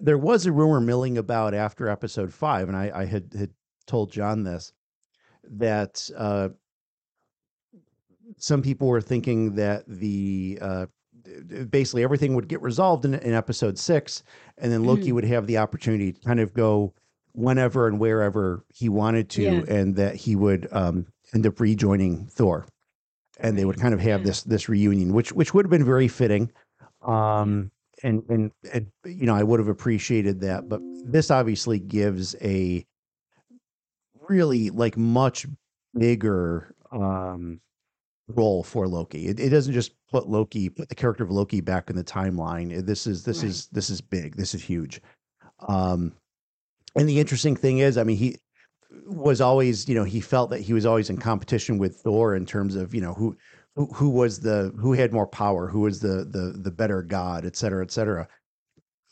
There 0.00 0.18
was 0.18 0.46
a 0.46 0.52
rumor 0.52 0.80
milling 0.80 1.18
about 1.18 1.54
after 1.54 1.88
episode 1.88 2.32
five, 2.32 2.68
and 2.68 2.76
I, 2.76 2.92
I 2.94 3.04
had, 3.04 3.32
had 3.36 3.50
told 3.86 4.10
Jon 4.12 4.42
this, 4.42 4.72
that 5.44 6.08
uh, 6.16 6.50
some 8.36 8.62
people 8.62 8.88
were 8.88 9.00
thinking 9.00 9.54
that 9.56 9.84
the 9.86 10.58
uh, 10.60 10.86
basically 11.70 12.02
everything 12.02 12.34
would 12.34 12.48
get 12.48 12.62
resolved 12.62 13.04
in, 13.04 13.14
in 13.14 13.32
episode 13.32 13.78
six, 13.78 14.22
and 14.58 14.72
then 14.72 14.84
Loki 14.84 15.10
mm. 15.10 15.12
would 15.12 15.24
have 15.24 15.46
the 15.46 15.58
opportunity 15.58 16.12
to 16.12 16.20
kind 16.20 16.40
of 16.40 16.52
go 16.52 16.92
whenever 17.32 17.88
and 17.88 17.98
wherever 17.98 18.64
he 18.68 18.88
wanted 18.88 19.28
to, 19.30 19.42
yeah. 19.42 19.62
and 19.68 19.96
that 19.96 20.14
he 20.16 20.36
would 20.36 20.68
um, 20.72 21.06
end 21.34 21.46
up 21.46 21.60
rejoining 21.60 22.26
Thor, 22.26 22.66
and 23.40 23.56
they 23.56 23.64
would 23.64 23.78
kind 23.78 23.94
of 23.94 24.00
have 24.00 24.20
yeah. 24.20 24.26
this 24.26 24.42
this 24.42 24.68
reunion, 24.68 25.12
which 25.12 25.32
which 25.32 25.54
would 25.54 25.64
have 25.64 25.70
been 25.70 25.84
very 25.84 26.08
fitting. 26.08 26.50
Um, 27.02 27.70
and, 28.02 28.22
and 28.28 28.52
and 28.72 28.86
you 29.04 29.26
know 29.26 29.34
I 29.34 29.42
would 29.42 29.60
have 29.60 29.68
appreciated 29.68 30.40
that, 30.40 30.68
but 30.68 30.80
this 31.04 31.30
obviously 31.30 31.78
gives 31.78 32.34
a 32.40 32.84
really 34.32 34.70
like 34.70 34.96
much 34.96 35.46
bigger 35.94 36.74
um 36.90 37.60
role 38.28 38.62
for 38.62 38.88
Loki. 38.88 39.26
It, 39.26 39.40
it 39.40 39.50
doesn't 39.50 39.74
just 39.74 39.92
put 40.10 40.28
Loki, 40.28 40.70
put 40.70 40.88
the 40.88 40.94
character 40.94 41.24
of 41.24 41.30
Loki 41.30 41.60
back 41.60 41.90
in 41.90 41.96
the 41.96 42.04
timeline. 42.04 42.86
This 42.86 43.06
is 43.06 43.24
this 43.24 43.42
right. 43.42 43.50
is 43.50 43.66
this 43.72 43.90
is 43.90 44.00
big. 44.00 44.36
This 44.36 44.54
is 44.54 44.62
huge. 44.62 45.00
Um, 45.68 46.12
and 46.96 47.08
the 47.08 47.20
interesting 47.20 47.56
thing 47.56 47.78
is, 47.78 47.98
I 47.98 48.04
mean, 48.04 48.16
he 48.16 48.36
was 49.06 49.40
always, 49.40 49.88
you 49.88 49.94
know, 49.94 50.04
he 50.04 50.20
felt 50.20 50.50
that 50.50 50.60
he 50.60 50.72
was 50.72 50.86
always 50.86 51.10
in 51.10 51.18
competition 51.18 51.78
with 51.78 51.96
Thor 51.96 52.36
in 52.36 52.46
terms 52.46 52.76
of, 52.76 52.94
you 52.94 53.00
know, 53.00 53.14
who 53.14 53.36
who, 53.74 53.86
who 53.86 54.10
was 54.10 54.40
the 54.40 54.72
who 54.78 54.92
had 54.92 55.12
more 55.12 55.26
power, 55.26 55.68
who 55.68 55.80
was 55.80 56.00
the 56.00 56.24
the 56.24 56.54
the 56.56 56.70
better 56.70 57.02
god, 57.02 57.44
et 57.44 57.56
cetera, 57.56 57.82
et 57.82 57.90
cetera. 57.90 58.28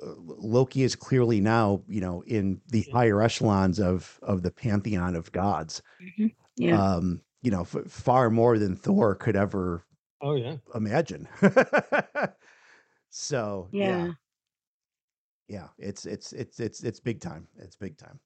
Loki 0.02 0.82
is 0.82 0.94
clearly 0.94 1.40
now, 1.40 1.82
you 1.88 2.00
know, 2.00 2.22
in 2.26 2.60
the 2.68 2.86
higher 2.92 3.22
echelons 3.22 3.78
of 3.78 4.18
of 4.22 4.42
the 4.42 4.50
pantheon 4.50 5.14
of 5.16 5.30
gods. 5.32 5.82
Mm-hmm. 6.02 6.26
Yeah. 6.56 6.82
Um, 6.82 7.20
you 7.42 7.50
know, 7.50 7.62
f- 7.62 7.86
far 7.88 8.30
more 8.30 8.58
than 8.58 8.76
Thor 8.76 9.14
could 9.14 9.36
ever. 9.36 9.84
Oh 10.20 10.34
yeah. 10.34 10.56
Imagine. 10.74 11.28
so 13.10 13.68
yeah. 13.72 14.06
yeah 14.06 14.12
yeah, 15.50 15.66
it's 15.78 16.06
it's 16.06 16.32
it's 16.32 16.60
it's 16.60 16.84
it's 16.84 17.00
big 17.00 17.20
time. 17.20 17.48
It's 17.58 17.74
big 17.74 17.98
time. 17.98 18.20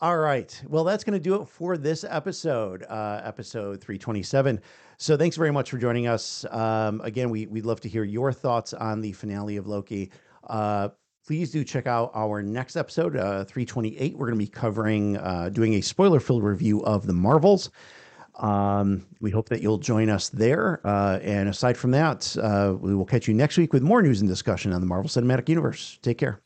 All 0.00 0.18
right. 0.18 0.62
Well, 0.68 0.84
that's 0.84 1.02
going 1.02 1.18
to 1.18 1.22
do 1.22 1.42
it 1.42 1.48
for 1.48 1.76
this 1.76 2.04
episode, 2.04 2.84
uh, 2.84 3.20
episode 3.24 3.80
327. 3.80 4.60
So 4.96 5.16
thanks 5.16 5.34
very 5.34 5.50
much 5.50 5.72
for 5.72 5.78
joining 5.78 6.06
us. 6.06 6.44
Um, 6.52 7.00
again, 7.00 7.30
we, 7.30 7.46
we'd 7.46 7.66
love 7.66 7.80
to 7.80 7.88
hear 7.88 8.04
your 8.04 8.32
thoughts 8.32 8.72
on 8.72 9.00
the 9.00 9.10
finale 9.10 9.56
of 9.56 9.66
Loki. 9.66 10.12
Uh, 10.48 10.88
please 11.26 11.50
do 11.50 11.62
check 11.62 11.86
out 11.86 12.10
our 12.14 12.42
next 12.42 12.76
episode, 12.76 13.16
uh, 13.16 13.44
328. 13.44 14.16
We're 14.16 14.26
going 14.26 14.38
to 14.38 14.44
be 14.44 14.50
covering, 14.50 15.16
uh, 15.18 15.50
doing 15.50 15.74
a 15.74 15.80
spoiler 15.80 16.20
filled 16.20 16.42
review 16.42 16.82
of 16.84 17.06
the 17.06 17.12
Marvels. 17.12 17.70
Um, 18.36 19.06
we 19.20 19.30
hope 19.30 19.48
that 19.48 19.60
you'll 19.60 19.78
join 19.78 20.08
us 20.08 20.28
there. 20.28 20.80
Uh, 20.86 21.18
and 21.22 21.48
aside 21.48 21.76
from 21.76 21.90
that, 21.90 22.36
uh, 22.40 22.74
we 22.78 22.94
will 22.94 23.04
catch 23.04 23.28
you 23.28 23.34
next 23.34 23.58
week 23.58 23.72
with 23.72 23.82
more 23.82 24.00
news 24.00 24.20
and 24.20 24.28
discussion 24.28 24.72
on 24.72 24.80
the 24.80 24.86
Marvel 24.86 25.10
Cinematic 25.10 25.48
Universe. 25.48 25.98
Take 26.02 26.18
care. 26.18 26.40